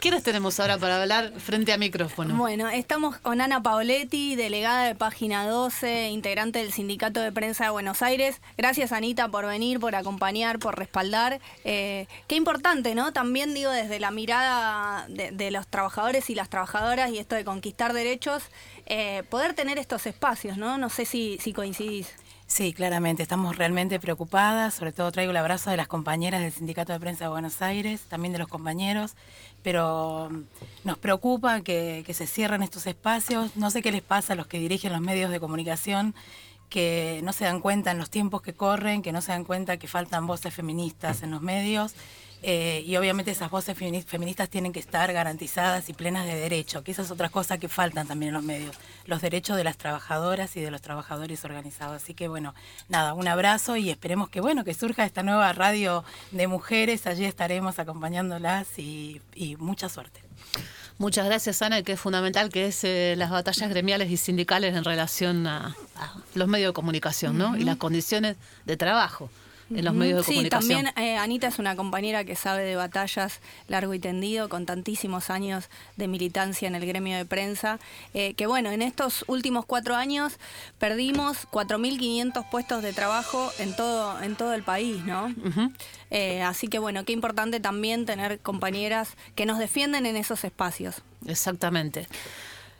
[0.00, 2.34] ¿Quiénes tenemos ahora para hablar frente a micrófono?
[2.36, 7.70] Bueno, estamos con Ana Paoletti, delegada de Página 12, integrante del Sindicato de Prensa de
[7.70, 8.40] Buenos Aires.
[8.56, 11.38] Gracias, Anita, por venir, por acompañar, por respaldar.
[11.64, 11.73] Eh,
[12.26, 13.12] qué importante, ¿no?
[13.12, 17.92] También digo desde la mirada de, los trabajadores y las trabajadoras y esto de conquistar
[17.92, 18.42] derechos,
[18.86, 20.78] eh, poder tener estos espacios, ¿no?
[20.78, 22.12] No sé si, coincidís.
[22.46, 26.92] Sí, claramente, estamos realmente preocupadas, sobre todo traigo el abrazo de las compañeras del Sindicato
[26.92, 29.14] de Prensa de Buenos Aires, también de los compañeros,
[29.62, 30.42] pero mm,
[30.84, 34.58] nos preocupa que se cierren estos espacios, no sé qué les pasa a los que
[34.58, 36.14] dirigen los medios de comunicación,
[36.68, 39.76] que no se dan cuenta en los tiempos que corren, que no se dan cuenta
[39.76, 41.94] que faltan voces feministas en los medios.
[42.46, 46.84] eh, y obviamente esas voces femini- feministas tienen que estar garantizadas y plenas de derecho,
[46.84, 49.78] que esa es otra cosa que faltan también en los medios, los derechos de las
[49.78, 52.02] trabajadoras y de los trabajadores organizados.
[52.02, 52.54] Así que bueno,
[52.90, 57.24] nada, un abrazo y esperemos que bueno, que surja esta nueva radio de mujeres, allí
[57.24, 59.22] estaremos acompañándolas y
[59.58, 60.20] mucha suerte.
[60.98, 64.84] Muchas gracias, Ana, que es fundamental que es eh, las batallas gremiales y sindicales en
[64.84, 67.56] relación a, a los medios de comunicación, ¿no?
[67.56, 69.28] Y las condiciones de trabajo
[69.70, 70.84] en los medios de sí, comunicación.
[70.84, 75.30] también eh, Anita es una compañera que sabe de batallas largo y tendido, con tantísimos
[75.30, 77.78] años de militancia en el gremio de prensa,
[78.12, 80.38] eh, que bueno, en estos últimos cuatro años
[80.78, 85.34] perdimos 4.500 puestos de trabajo en todo, en todo el país, ¿no?
[86.10, 91.02] Eh, así que bueno, qué importante también tener compañeras que nos defienden en esos espacios.
[91.26, 92.06] Exactamente.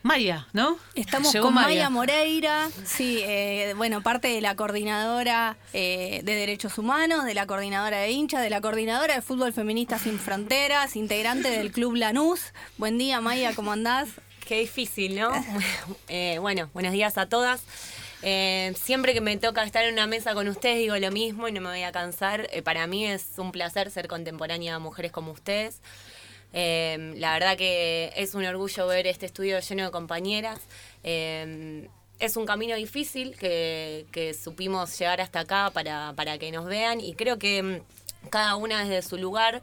[0.05, 0.77] Maya, ¿no?
[0.93, 6.77] Estamos Llegó con Maya Moreira, sí, eh, bueno, parte de la coordinadora eh, de derechos
[6.77, 11.49] humanos, de la coordinadora de hinchas, de la coordinadora de fútbol feminista sin fronteras, integrante
[11.49, 12.53] del club Lanús.
[12.77, 14.09] Buen día, Maya, ¿cómo andás?
[14.47, 15.31] Qué difícil, ¿no?
[16.07, 17.63] Eh, bueno, buenos días a todas.
[18.27, 21.51] Eh, siempre que me toca estar en una mesa con ustedes digo lo mismo y
[21.51, 22.47] no me voy a cansar.
[22.51, 25.79] Eh, para mí es un placer ser contemporánea a mujeres como ustedes.
[26.57, 30.59] Eh, la verdad que es un orgullo ver este estudio lleno de compañeras.
[31.03, 31.87] Eh,
[32.17, 37.01] es un camino difícil que, que supimos llegar hasta acá para, para que nos vean
[37.01, 39.61] y creo que mm, cada una desde su lugar.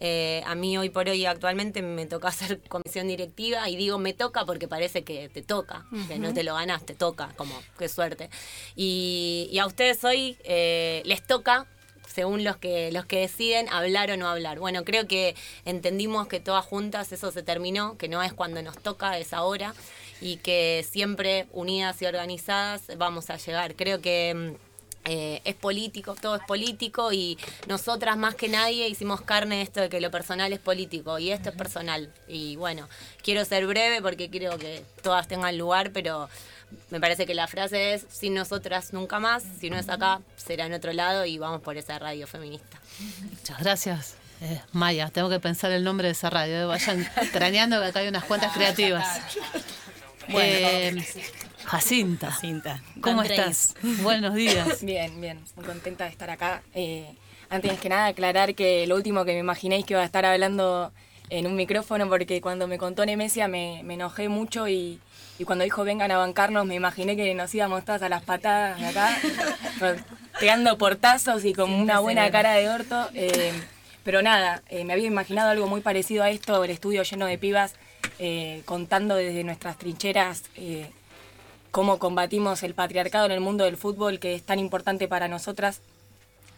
[0.00, 4.12] eh, a mí hoy por hoy actualmente me toca hacer comisión directiva y digo me
[4.12, 7.88] toca porque parece que te toca, que no te lo ganas, te toca, como qué
[7.88, 8.28] suerte.
[8.76, 11.66] Y, y a ustedes hoy eh, les toca
[12.14, 14.58] según los que los que deciden hablar o no hablar.
[14.58, 15.34] Bueno, creo que
[15.64, 19.74] entendimos que todas juntas eso se terminó, que no es cuando nos toca, es ahora.
[20.20, 23.74] y que siempre unidas y organizadas vamos a llegar.
[23.74, 24.74] Creo que mm,
[25.06, 27.36] eh, es político, todo es político y
[27.66, 31.50] nosotras más que nadie hicimos carne esto de que lo personal es político y esto
[31.50, 32.10] es personal.
[32.26, 32.88] Y bueno,
[33.22, 36.30] quiero ser breve porque quiero que todas tengan lugar, pero
[36.90, 40.66] me parece que la frase es, sin nosotras nunca más, si no es acá, será
[40.66, 42.80] en otro lado y vamos por esa radio feminista.
[43.30, 44.14] Muchas gracias.
[44.40, 46.56] Eh, Maya, tengo que pensar el nombre de esa radio.
[46.56, 49.20] eh, Vayan craneando que acá hay unas cuentas creativas.
[50.28, 51.04] Eh,
[51.64, 52.30] Jacinta.
[52.30, 52.82] Jacinta.
[53.00, 53.74] ¿Cómo estás?
[54.02, 54.82] Buenos días.
[54.82, 55.40] Bien, bien.
[55.56, 56.62] Muy contenta de estar acá.
[56.74, 57.14] Eh,
[57.50, 60.92] antes que nada, aclarar que lo último que me imaginéis que iba a estar hablando
[61.30, 65.00] en un micrófono, porque cuando me contó Nemesia me, me enojé mucho y,
[65.38, 68.80] y cuando dijo vengan a bancarnos, me imaginé que nos íbamos todas a las patadas
[68.80, 69.16] de acá,
[70.40, 73.08] pegando portazos y con una buena cara de orto.
[73.14, 73.52] eh,
[74.04, 77.38] pero nada, eh, me había imaginado algo muy parecido a esto, el estudio lleno de
[77.38, 77.74] pibas,
[78.18, 80.90] eh, contando desde nuestras trincheras eh,
[81.70, 85.80] cómo combatimos el patriarcado en el mundo del fútbol, que es tan importante para nosotras.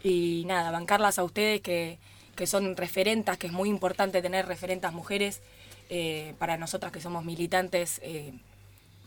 [0.02, 1.98] Y nada, bancarlas a ustedes, que,
[2.36, 5.40] que son referentas, que es muy importante tener referentas mujeres,
[5.88, 8.32] eh, para nosotras que somos militantes, eh,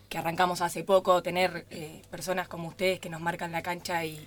[0.10, 4.26] que arrancamos hace poco, tener eh, personas como ustedes que nos marcan la cancha y,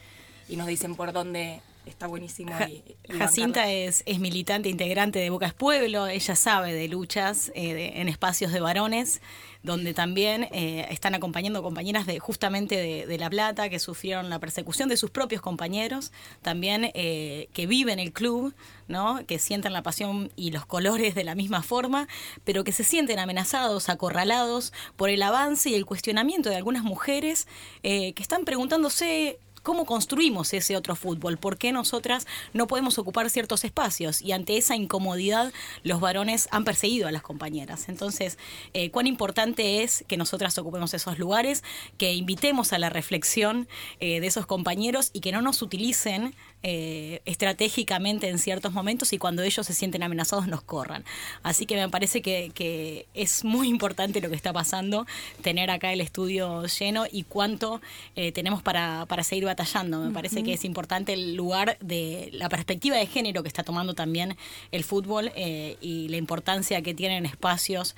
[0.49, 2.53] y nos dicen por dónde está buenísimo.
[2.53, 7.51] Ja- y- y Jacinta es, es militante integrante de Bocas Pueblo, ella sabe de luchas
[7.55, 9.21] eh, de- en espacios de varones,
[9.65, 14.41] donde también eh, están acompañando compañeras de justamente de, de La Plata que sufrieron la
[14.41, 16.11] persecución de sus propios compañeros,
[16.43, 18.55] también eh, que viven el club,
[18.89, 19.25] ¿no?
[19.27, 22.09] que sienten la pasión y los colores de la misma forma,
[22.45, 27.47] pero que se sienten amenazados, acorralados por el avance y el cuestionamiento de algunas mujeres
[27.85, 31.39] eh, que están preguntándose ¿Cómo construimos ese otro fútbol?
[31.39, 34.21] ¿Por qué nosotras no podemos ocupar ciertos espacios?
[34.21, 35.53] Y ante esa incomodidad,
[35.85, 37.89] los varones han perseguido a las compañeras.
[37.89, 38.39] Entonces,
[38.75, 41.63] eh, cuán importante es que nosotras ocupemos esos lugares,
[41.97, 43.69] que invitemos a la reflexión
[44.01, 49.19] eh, de esos compañeros y que no nos utilicen eh, estratégicamente en ciertos momentos y
[49.19, 51.05] cuando ellos se sienten amenazados nos corran.
[51.43, 55.07] Así que me parece que, que es muy importante lo que está pasando,
[55.43, 57.81] tener acá el estudio lleno y cuánto
[58.15, 60.01] eh, tenemos para, para seguir batallando.
[60.01, 63.95] Me parece que es importante el lugar de la perspectiva de género que está tomando
[63.95, 64.37] también
[64.71, 67.97] el fútbol eh, y la importancia que tienen espacios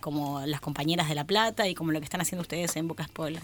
[0.00, 3.08] como las compañeras de La Plata y como lo que están haciendo ustedes en Bocas
[3.08, 3.40] Pueblo.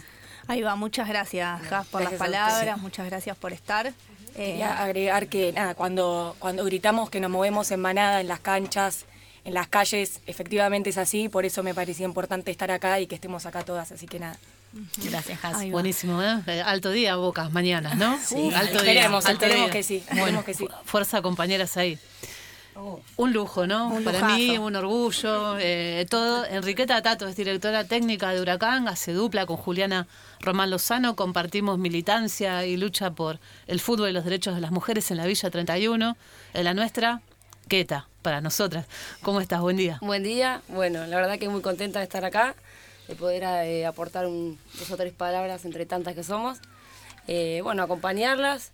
[0.48, 3.88] Ahí va, muchas gracias, Jas, por Gracias las palabras, muchas gracias por estar.
[3.88, 3.92] Eh,
[4.36, 9.06] Quería agregar que nada, cuando, cuando gritamos que nos movemos en manada en las canchas,
[9.44, 13.14] en las calles, efectivamente es así, por eso me parecía importante estar acá y que
[13.14, 14.36] estemos acá todas, así que nada.
[15.02, 15.70] Gracias, Has.
[15.70, 16.42] Buenísimo, ¿eh?
[16.46, 18.18] Eh, Alto día, Bocas, mañana, ¿no?
[18.22, 19.30] Sí, alto esperemos, día.
[19.32, 19.72] alto esperemos día.
[19.72, 20.66] que sí, Bueno, que sí.
[20.66, 21.98] fu- fuerza, compañeras, ahí.
[23.16, 23.88] Un lujo, ¿no?
[23.88, 24.36] Un Para lujazo.
[24.38, 25.56] mí, un orgullo.
[25.58, 26.44] eh, todo.
[26.44, 30.06] Enriqueta Tato es directora técnica de Huracán, hace dupla con Juliana
[30.40, 31.16] Román Lozano.
[31.16, 35.26] Compartimos militancia y lucha por el fútbol y los derechos de las mujeres en la
[35.26, 36.16] Villa 31.
[36.54, 37.22] En la nuestra,
[37.68, 38.86] Queta, para nosotras.
[39.22, 39.60] ¿Cómo estás?
[39.60, 39.98] Buen día.
[40.02, 40.60] Buen día.
[40.68, 42.54] Bueno, la verdad que muy contenta de estar acá,
[43.08, 46.58] de poder eh, aportar un- dos o tres palabras entre tantas que somos.
[47.26, 48.72] Eh, bueno, acompañarlas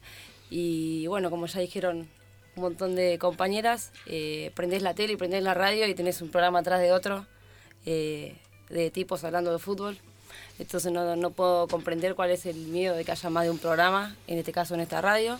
[0.50, 2.08] y bueno, como ya dijeron
[2.56, 6.30] un montón de compañeras, eh, prendés la tele y prendés la radio y tenés un
[6.30, 7.26] programa atrás de otro
[7.86, 8.36] eh,
[8.68, 9.98] de tipos hablando de fútbol.
[10.58, 13.58] Entonces no, no puedo comprender cuál es el miedo de que haya más de un
[13.58, 15.38] programa, en este caso en esta radio.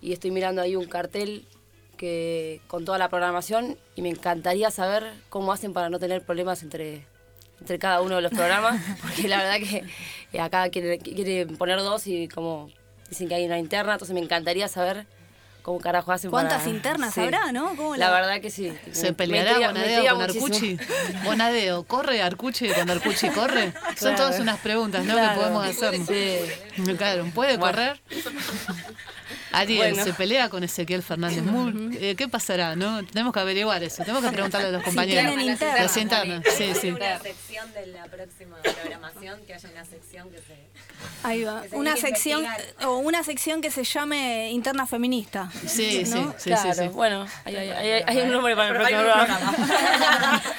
[0.00, 1.46] Y estoy mirando ahí un cartel
[1.96, 6.62] que con toda la programación y me encantaría saber cómo hacen para no tener problemas
[6.62, 7.06] entre,
[7.60, 9.84] entre cada uno de los programas, porque la verdad que
[10.32, 12.70] eh, acá quieren quiere poner dos y como
[13.08, 15.06] dicen que hay una interna, entonces me encantaría saber
[15.66, 17.20] cómo carajo hacen ¿Cuántas para- internas Sí.
[17.20, 17.74] habrá, no?
[17.74, 18.72] ¿Cómo La la- verdad que sí.
[18.92, 20.46] ¿Se peleará Bonadeo con muchísimo.
[20.46, 20.78] Arcucci?
[21.24, 23.72] Bonadeo, ¿corre Arcucci cuando Arcucci corre?
[23.98, 25.12] Son todas unas preguntas, ¿no?
[25.14, 25.32] Claro.
[25.34, 26.96] Que podemos hacernos.
[26.96, 27.66] Claro, ¿puede Bueno.
[27.74, 28.00] correr?
[29.58, 30.04] Ariel, Bueno.
[30.04, 31.72] ¿se pelea con Ezequiel Fernández Mur?
[31.94, 33.04] Eh, ¿Qué pasará, no?
[33.06, 34.02] Tenemos que averiguar eso.
[34.02, 35.34] Tenemos que preguntarle a los compañeros.
[35.82, 36.90] Los internos, sí, sí.
[36.90, 40.56] Una sección de la próxima programación, que haya una sección que se...
[41.22, 41.62] Ahí va.
[41.68, 42.86] se Una sección investigar.
[42.88, 45.50] o una sección que se llame interna feminista.
[45.66, 46.32] Sí, ¿no?
[46.32, 46.88] sí, sí, Claro, sí, sí.
[46.88, 50.42] bueno, hay, hay- hay- hay un nombre para el próximo programa.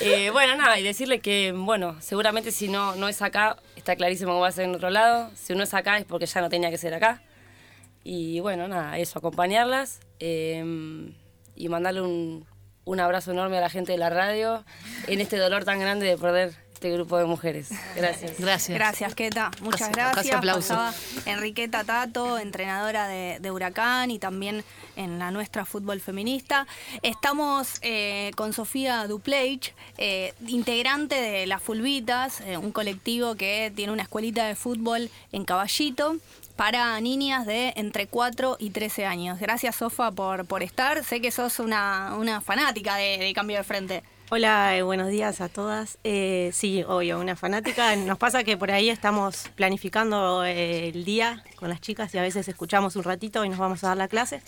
[0.00, 4.32] Eh, bueno, nada, y decirle que, bueno, seguramente si no, no es acá, está clarísimo
[4.34, 5.30] que va a ser en otro lado.
[5.40, 7.20] Si no es acá es porque ya no tenía que ser acá.
[8.04, 11.12] Y bueno, nada, eso, acompañarlas eh,
[11.54, 12.46] y mandarle un,
[12.84, 14.64] un abrazo enorme a la gente de la radio
[15.06, 17.70] en este dolor tan grande de perder este grupo de mujeres.
[17.94, 18.40] Gracias.
[18.40, 18.76] Gracias.
[18.76, 19.52] Gracias, Keta.
[19.60, 20.34] Muchas gracias.
[20.34, 20.74] aplauso.
[20.74, 20.94] Pasaba
[21.26, 24.64] Enriqueta Tato, entrenadora de, de Huracán y también
[24.96, 26.66] en la nuestra fútbol feminista.
[27.02, 33.92] Estamos eh, con Sofía Dupleich, eh, integrante de Las Fulvitas, eh, un colectivo que tiene
[33.92, 36.16] una escuelita de fútbol en Caballito
[36.62, 39.40] para niñas de entre 4 y 13 años.
[39.40, 41.02] Gracias, Sofa, por, por estar.
[41.02, 44.04] Sé que sos una, una fanática de, Cambio de Frente.
[44.30, 45.98] Hola, eh, buenos días a todas.
[46.04, 47.96] Eh, sí, obvio, una fanática.
[47.96, 52.22] Nos pasa que por ahí estamos planificando eh, el día con las chicas y a
[52.22, 54.40] veces escuchamos un ratito y nos vamos a dar la clase.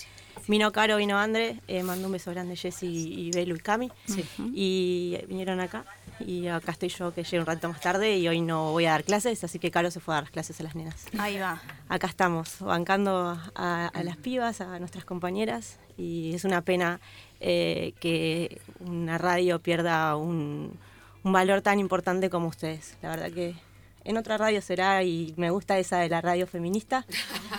[0.47, 3.91] Vino Caro, vino André, eh, mandó un beso grande Jessy y Belu y Cami.
[4.53, 5.85] Y vinieron acá.
[6.21, 8.91] Y acá estoy yo que llegué un rato más tarde y hoy no voy a
[8.91, 11.07] dar clases, así que Caro se fue a dar clases a las nenas.
[11.19, 11.61] Ahí va.
[11.89, 17.01] Acá estamos, bancando a, a las pibas, a nuestras compañeras, y es una pena
[17.41, 20.79] eh, que una radio pierda un,
[21.25, 22.97] un valor tan importante como ustedes.
[23.03, 23.55] La verdad que
[24.05, 27.05] en otra radio será, y me gusta esa de la radio feminista.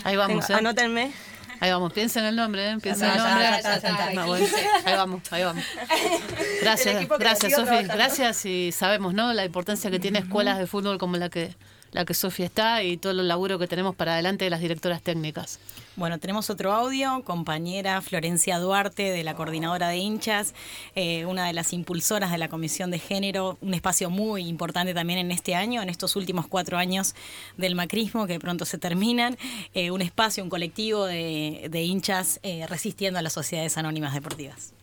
[0.06, 0.60] Ahí vamos, Tengo- ¿eh?
[0.60, 1.12] Anótenme.
[1.60, 2.78] Ahí vamos, piensen el nombre, ¿eh?
[2.82, 3.44] Piensen el Ya, nombre.
[3.44, 4.22] ya, ya, ya, ya, ya.
[4.22, 4.48] Ah, bueno.
[4.86, 5.64] Ahí vamos, ahí vamos.
[6.40, 7.84] El Gracias, gracias Sofi.
[7.84, 9.34] Gracias y sabemos, ¿no?
[9.34, 11.56] La importancia que tiene escuelas de fútbol como la que
[11.96, 15.02] la que Sofi está y todo el laburo que tenemos para adelante de las directoras
[15.02, 15.60] técnicas.
[15.96, 20.54] Bueno, tenemos otro audio, compañera Florencia Duarte de la coordinadora de hinchas,
[20.96, 25.20] eh, una de las impulsoras de la Comisión de Género, un espacio muy importante también
[25.20, 27.16] en este año, en estos últimos cuatro años
[27.56, 29.38] del macrismo que pronto se terminan,
[29.74, 34.75] eh, un espacio, un colectivo de, de hinchas eh, resistiendo a las sociedades anónimas deportivas.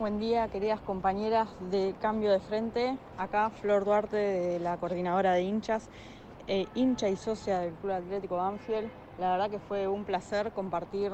[0.00, 2.96] Buen día, queridas compañeras de Cambio de Frente.
[3.18, 5.90] Acá Flor Duarte de la coordinadora de hinchas,
[6.46, 8.90] eh, hincha y socia del Club Atlético Banfield.
[9.18, 11.12] La verdad que fue un placer compartir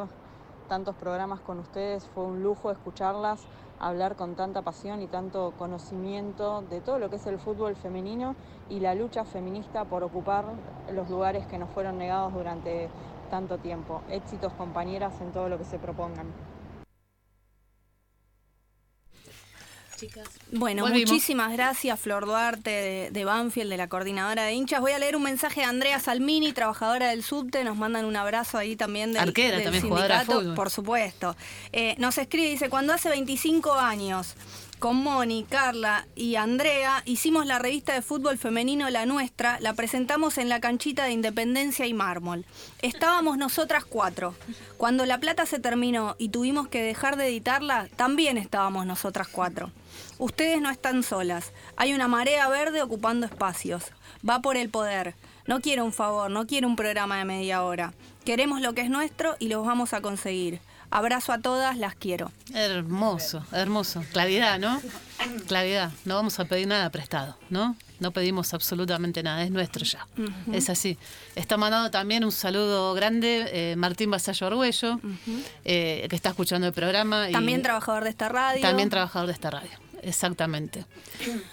[0.69, 3.45] tantos programas con ustedes, fue un lujo escucharlas,
[3.81, 8.37] hablar con tanta pasión y tanto conocimiento de todo lo que es el fútbol femenino
[8.71, 10.45] y la lucha feminista por ocupar
[10.93, 12.89] los lugares que nos fueron negados durante
[13.31, 14.03] tanto tiempo.
[14.09, 16.46] Éxitos compañeras en todo lo que se propongan.
[20.53, 21.11] Bueno, Volvimos.
[21.11, 24.81] muchísimas gracias, Flor Duarte de, de Banfield, de la coordinadora de hinchas.
[24.81, 27.65] Voy a leer un mensaje de Andrea Salmini, trabajadora del subte.
[27.65, 30.55] Nos mandan un abrazo ahí también del, Arquera, del también jugadora de sindicato, fútbol.
[30.55, 31.37] Por supuesto.
[31.73, 34.35] Eh, nos escribe, dice, cuando hace 25 años
[34.79, 40.39] con Moni, Carla y Andrea hicimos la revista de fútbol femenino La Nuestra, la presentamos
[40.39, 42.45] en la canchita de Independencia y Mármol.
[42.83, 44.35] Estábamos nosotras cuatro.
[44.77, 49.71] Cuando La Plata se terminó y tuvimos que dejar de editarla, también estábamos nosotras cuatro.
[50.19, 51.53] Ustedes no están solas.
[51.77, 53.85] Hay una marea verde ocupando espacios.
[54.29, 55.15] Va por el poder.
[55.47, 57.95] No quiero un favor, no quiero un programa de media hora.
[58.25, 60.61] Queremos lo que es nuestro y lo vamos a conseguir.
[60.91, 62.31] Abrazo a todas, las quiero.
[62.55, 64.05] Hermoso, hermoso.
[64.13, 64.81] Claridad, ¿no?
[65.47, 65.91] Claridad.
[66.05, 67.77] No vamos a pedir nada prestado, ¿no?
[67.99, 70.07] No pedimos absolutamente nada, es nuestro ya.
[70.53, 70.99] Es así.
[71.35, 75.01] Está mandando también un saludo grande eh, Martín Basallo Argüello,
[75.65, 77.31] eh, que está escuchando el programa.
[77.31, 78.61] y También trabajador de esta radio.
[78.61, 79.71] También trabajador de esta radio,
[80.07, 80.85] exactamente.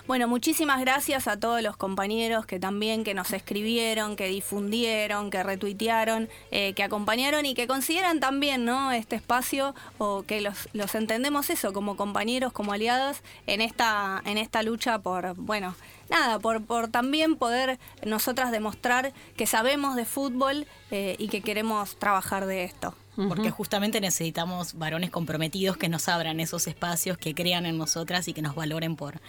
[0.08, 5.44] Bueno, muchísimas gracias a todos los compañeros que también que nos escribieron, que difundieron, que
[5.44, 8.92] retuitearon, eh, que acompañaron y que consideran también ¿no?
[8.92, 14.64] este espacio o que los, entendemos eso como compañeros, como aliados en esta, en esta
[14.64, 15.76] lucha por, bueno,
[16.10, 21.98] nada, por, por también poder nosotras demostrar que sabemos de fútbol eh, y que queremos
[21.98, 22.96] trabajar de esto.
[23.16, 28.34] Porque justamente necesitamos varones comprometidos que nos abran esos espacios, que crean en nosotras y
[28.34, 29.22] que nos valoren por,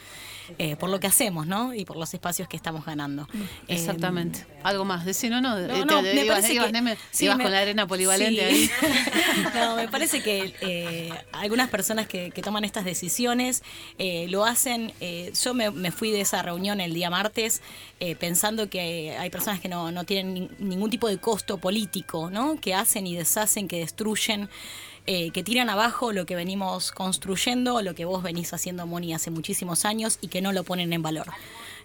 [0.58, 1.74] eh, por lo que hacemos, ¿no?
[1.74, 3.28] Y por los espacios que estamos ganando.
[3.68, 4.46] Exactamente.
[4.62, 5.40] Algo más, decir, ¿no?
[5.40, 7.86] no, No, eh, no, te- me ibas, que- Neme, sí, ibas me- con la arena
[7.86, 8.70] polivalente sí.
[8.82, 8.94] ahí.
[9.54, 13.62] No, me parece que eh, algunas personas que, que toman estas decisiones
[13.98, 14.92] eh, lo hacen.
[15.00, 17.62] eh, yo me, me fui de esa reunión el día martes
[18.00, 22.30] eh, pensando que hay personas que no, no tienen ni- ningún tipo de costo político,
[22.30, 22.60] ¿no?
[22.60, 24.48] Que hacen y deshacen, que destruyen.
[25.06, 29.30] Eh, que tiran abajo lo que venimos construyendo, lo que vos venís haciendo, Moni, hace
[29.30, 31.26] muchísimos años y que no lo ponen en valor.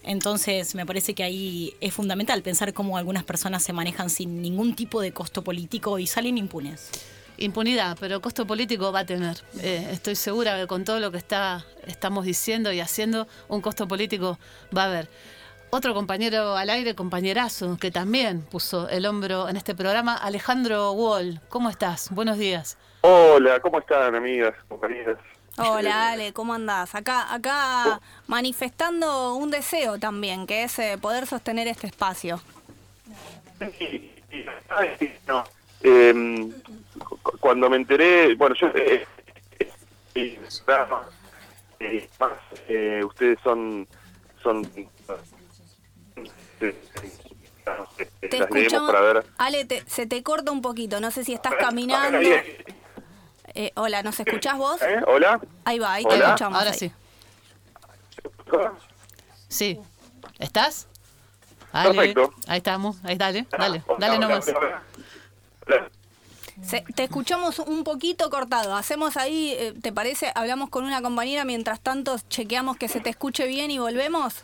[0.03, 4.73] Entonces, me parece que ahí es fundamental pensar cómo algunas personas se manejan sin ningún
[4.73, 6.89] tipo de costo político y salen impunes.
[7.37, 9.37] Impunidad, pero costo político va a tener.
[9.61, 13.87] Eh, estoy segura que con todo lo que está, estamos diciendo y haciendo, un costo
[13.87, 14.39] político
[14.75, 15.09] va a haber.
[15.71, 21.41] Otro compañero al aire, compañerazo, que también puso el hombro en este programa, Alejandro Wall.
[21.49, 22.09] ¿Cómo estás?
[22.11, 22.77] Buenos días.
[23.01, 25.17] Hola, ¿cómo están, amigas, compañeras?
[25.57, 26.95] Hola Ale, ¿cómo andás?
[26.95, 32.41] Acá, acá manifestando un deseo también, que es eh, poder sostener este espacio.
[34.69, 35.43] Ay, sí, no.
[35.81, 36.49] Eh,
[36.97, 38.67] cu- cuando me enteré, bueno, yo...
[38.75, 39.05] Eh,
[39.59, 40.39] eh,
[41.79, 42.31] eh, más,
[42.67, 43.87] eh, ustedes son
[44.43, 44.69] son
[46.59, 48.91] Te escuchamos.
[48.91, 49.25] para ver.
[49.37, 50.99] Ale, te- se te corta un poquito.
[50.99, 52.19] No sé si estás caminando.
[53.61, 54.81] Eh, hola, ¿nos escuchás vos?
[54.81, 55.01] ¿Eh?
[55.05, 55.37] ¿Hola?
[55.65, 56.27] Ahí va, ahí te Hola.
[56.27, 56.59] escuchamos.
[56.59, 56.77] Ahora ahí.
[56.79, 56.91] sí.
[59.49, 59.79] Sí.
[60.39, 60.87] ¿Estás?
[61.73, 62.33] Ale, Perfecto.
[62.47, 62.95] Ahí estamos.
[63.03, 64.45] Ahí dale, dale, dale nomás.
[66.63, 68.77] Se- te escuchamos un poquito cortado.
[68.77, 70.31] Hacemos ahí, eh, ¿te parece?
[70.35, 74.35] Hablamos con una compañera, mientras tanto chequeamos que se te escuche bien y volvemos.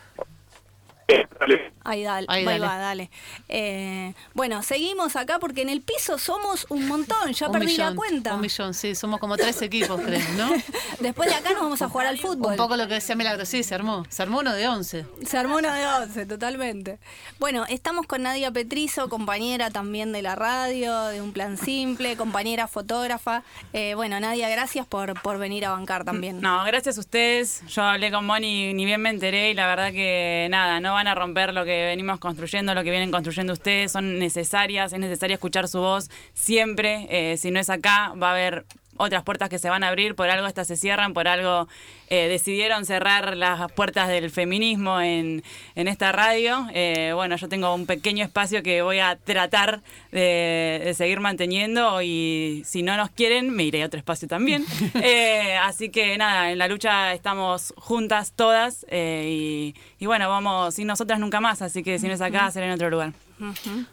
[1.83, 2.59] Ahí, dale, Ahí, dale.
[2.65, 3.11] va, dale.
[3.47, 7.89] Eh, bueno, seguimos acá porque en el piso somos un montón, ya Un perdí millón,
[7.91, 8.33] la cuenta.
[8.33, 10.49] Un millón, sí, somos como tres equipos, creo, ¿no?
[10.99, 12.51] Después de acá nos vamos a jugar al fútbol.
[12.53, 14.03] Un poco lo que decía Milagro, sí, se armó.
[14.09, 15.05] Se armó uno de once.
[15.27, 16.97] Se armó uno de 11, totalmente.
[17.37, 22.67] Bueno, estamos con Nadia Petrizo, compañera también de la radio, de Un Plan Simple, compañera
[22.67, 23.43] fotógrafa.
[23.73, 26.41] Eh, bueno, Nadia, gracias por, por venir a bancar también.
[26.41, 27.61] No, gracias a ustedes.
[27.67, 31.07] Yo hablé con Moni, ni bien me enteré y la verdad que nada, no van
[31.07, 33.91] a romper lo que venimos construyendo, lo que vienen construyendo ustedes.
[33.91, 37.07] Son necesarias, es necesario escuchar su voz siempre.
[37.09, 38.65] Eh, si no es acá, va a haber
[38.97, 41.67] otras puertas que se van a abrir, por algo estas se cierran, por algo
[42.09, 45.43] eh, decidieron cerrar las puertas del feminismo en,
[45.75, 46.67] en esta radio.
[46.73, 49.81] Eh, bueno, yo tengo un pequeño espacio que voy a tratar
[50.11, 54.65] de, de seguir manteniendo y si no nos quieren, me iré a otro espacio también.
[55.07, 60.75] Eh, así que nada, en la lucha estamos juntas todas eh, y, y bueno, vamos,
[60.75, 63.13] sin nosotras nunca más, así que si no es acá, será en otro lugar.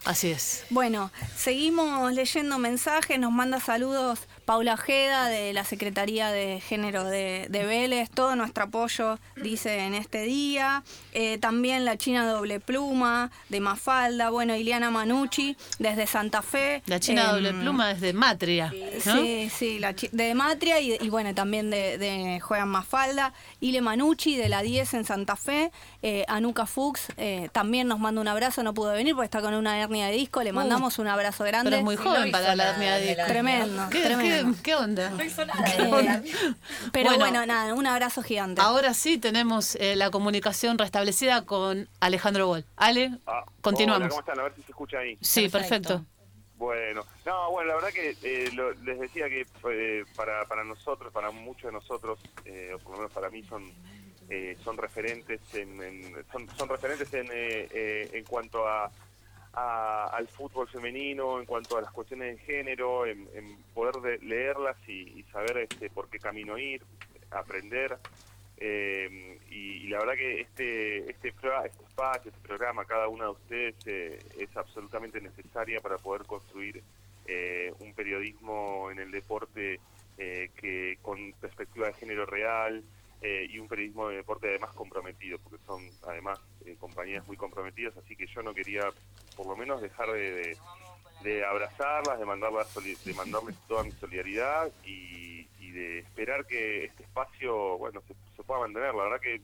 [0.04, 0.64] Así es.
[0.70, 7.46] Bueno, seguimos leyendo mensajes, nos manda saludos Paula Ojeda de la Secretaría de Género de,
[7.48, 10.82] de Vélez, todo nuestro apoyo, dice en este día.
[11.12, 16.82] Eh, también la China Doble Pluma de Mafalda, bueno, Ileana Manucci desde Santa Fe.
[16.86, 18.72] La China Em, doble pluma es de Matria,
[19.06, 19.16] ¿no?
[19.16, 23.80] Sí, sí, la chi- de Matria y, y bueno, también de, de Juegan Mafalda, Ile
[23.80, 25.70] Manucci de la 10 en Santa Fe,
[26.02, 29.54] eh, Anuka Fuchs eh, también nos manda un abrazo, no pudo venir porque está con
[29.54, 31.70] una hernia de disco, le mandamos un abrazo grande.
[31.70, 33.22] Pero es muy joven para la hernia de disco.
[33.26, 34.31] Tremendo, ¿Qué, tremendo.
[34.32, 35.12] Qué- qué onda?
[35.20, 36.32] Eh,
[36.92, 38.60] pero bueno, nada, un abrazo gigante.
[38.60, 42.64] Ahora sí tenemos eh, la comunicación restablecida con Alejandro Gol.
[42.76, 43.18] Ale,
[43.60, 44.00] continuamos.
[44.02, 44.40] Hola, ¿cómo están?
[44.40, 45.18] A ver si se escucha ahí.
[45.20, 46.04] Sí, perfecto.
[46.56, 51.12] Bueno, no, bueno, la verdad que eh, lo- les decía que eh, para, para nosotros,
[51.12, 53.68] para muchos de nosotros, eh, o por lo menos para mí, son
[54.28, 58.90] eh, son referentes en, en- son, son referentes en, eh, eh, en cuanto a,
[59.54, 63.28] a- al fútbol femenino, en cuanto a las cuestiones de género, en,
[63.74, 66.82] poder de- leerlas y, saber este, por qué camino ir,
[67.30, 67.98] aprender.
[68.64, 71.32] Eh, y, y la verdad que este este,
[71.64, 76.82] este espacio, este programa, cada una de ustedes eh, es absolutamente necesaria para poder construir
[77.26, 79.80] eh, un periodismo en el deporte
[80.18, 82.84] eh, que con perspectiva de género real
[83.22, 87.96] eh, y un periodismo de deporte además comprometido, porque son además eh, compañías muy comprometidas,
[87.96, 88.92] así que yo no quería
[89.36, 90.58] por lo menos dejar de,
[91.44, 98.02] abrazarlas, de, mandarlas, de mandarles toda mi solidaridad y, de esperar que este espacio bueno
[98.06, 98.94] se, se pueda mantener.
[98.94, 99.40] La verdad que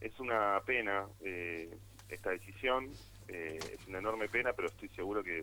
[0.00, 1.70] es una pena eh,
[2.10, 2.90] esta decisión,
[3.28, 5.42] eh, es una enorme pena, pero estoy seguro que,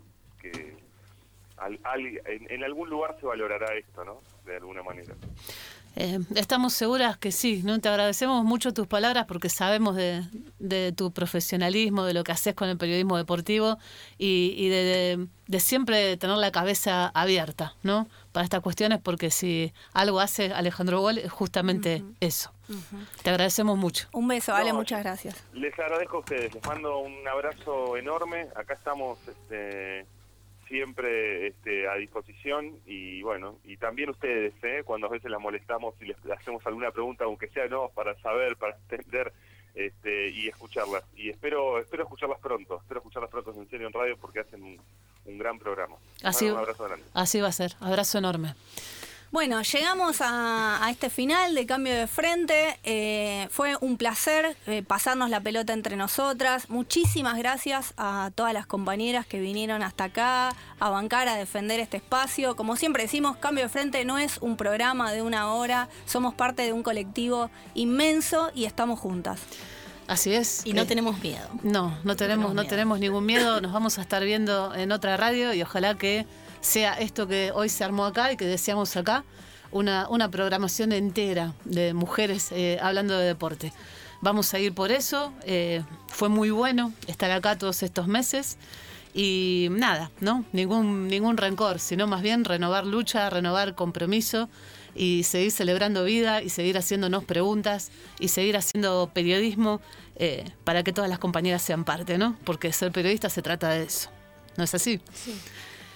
[1.58, 4.22] al- al- en algún lugar se valorará esto, ¿no?
[4.46, 5.16] De alguna manera.
[5.96, 7.80] Eh, estamos seguras que sí, ¿no?
[7.80, 10.24] Te agradecemos mucho tus palabras porque sabemos de,
[10.60, 13.78] de tu profesionalismo, de lo que haces con el periodismo deportivo
[14.18, 18.08] y, y de, de- de siempre tener la cabeza abierta, ¿no?
[18.32, 22.54] Para estas cuestiones porque si algo hace Alejandro Gol es justamente eso.
[23.22, 24.08] Te agradecemos mucho.
[24.14, 25.44] Un beso, Ale, No, muchas gracias.
[25.52, 28.48] Les agradezco a ustedes, les mando un abrazo enorme.
[28.56, 30.06] Acá estamos este,
[30.72, 34.84] siempre este, a disposición y bueno, y también ustedes, ¿eh?
[34.86, 38.56] cuando a veces las molestamos y les hacemos alguna pregunta, aunque sea no, para saber,
[38.56, 39.34] para entender
[39.76, 41.04] este, y escucharlas.
[41.14, 44.82] Y espero espero escucharlas pronto, espero escucharlas pronto en serio en radio porque hacen un,
[45.26, 45.98] un gran programa.
[46.24, 47.06] Así, mando un abrazo grande.
[47.14, 47.74] así va a ser.
[47.82, 48.56] Abrazo enorme.
[49.32, 52.78] Bueno, llegamos a, a este final de cambio de frente.
[52.84, 56.70] Eh, fue un placer eh, pasarnos la pelota entre nosotras.
[56.70, 61.96] Muchísimas gracias a todas las compañeras que vinieron hasta acá a bancar, a defender este
[61.98, 62.58] espacio.
[62.58, 65.88] Como siempre decimos, cambio de frente no es un programa de una hora.
[66.06, 69.40] Somos parte de un colectivo inmenso y estamos juntas.
[70.08, 70.64] Así es.
[70.66, 71.48] Y no Eh, tenemos miedo.
[71.64, 73.62] No, no tenemos, no tenemos ningún miedo.
[73.62, 76.26] Nos vamos a estar viendo en otra radio y ojalá que
[76.62, 79.24] sea esto que hoy se armó acá y que deseamos acá,
[79.72, 83.74] una, una programación entera de mujeres eh, hablando de deporte.
[84.22, 85.34] Vamos a ir por eso.
[85.44, 88.58] eh, fue muy bueno estar acá todos estos meses.
[89.14, 90.46] Y nada, ¿no?
[90.54, 94.48] Ningún, ningún rencor, sino más bien renovar lucha, renovar compromiso
[94.96, 99.82] y seguir celebrando vida y seguir haciéndonos preguntas y seguir haciendo periodismo
[100.16, 102.38] eh, para que todas las compañeras sean parte, ¿no?
[102.46, 104.10] Porque ser periodista se trata de eso.
[104.58, 105.02] ¿No es así?
[105.14, 105.34] Sí.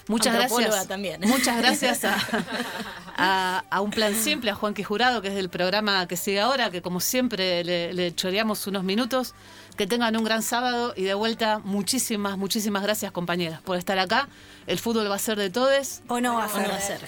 [0.08, 0.88] Muchas gracias.
[0.88, 1.22] también.
[1.22, 2.18] Muchas gracias a,
[3.18, 6.70] a- a Un Plan Simple, a Juanqui Jurado, que es del programa que sigue ahora,
[6.70, 9.34] que como siempre le, le choreamos unos minutos.
[9.78, 14.30] Que tengan un gran sábado y de vuelta muchísimas, muchísimas gracias compañeras por estar acá.
[14.68, 16.02] El fútbol va a ser de todes.
[16.08, 17.00] O no va a O no va a ser.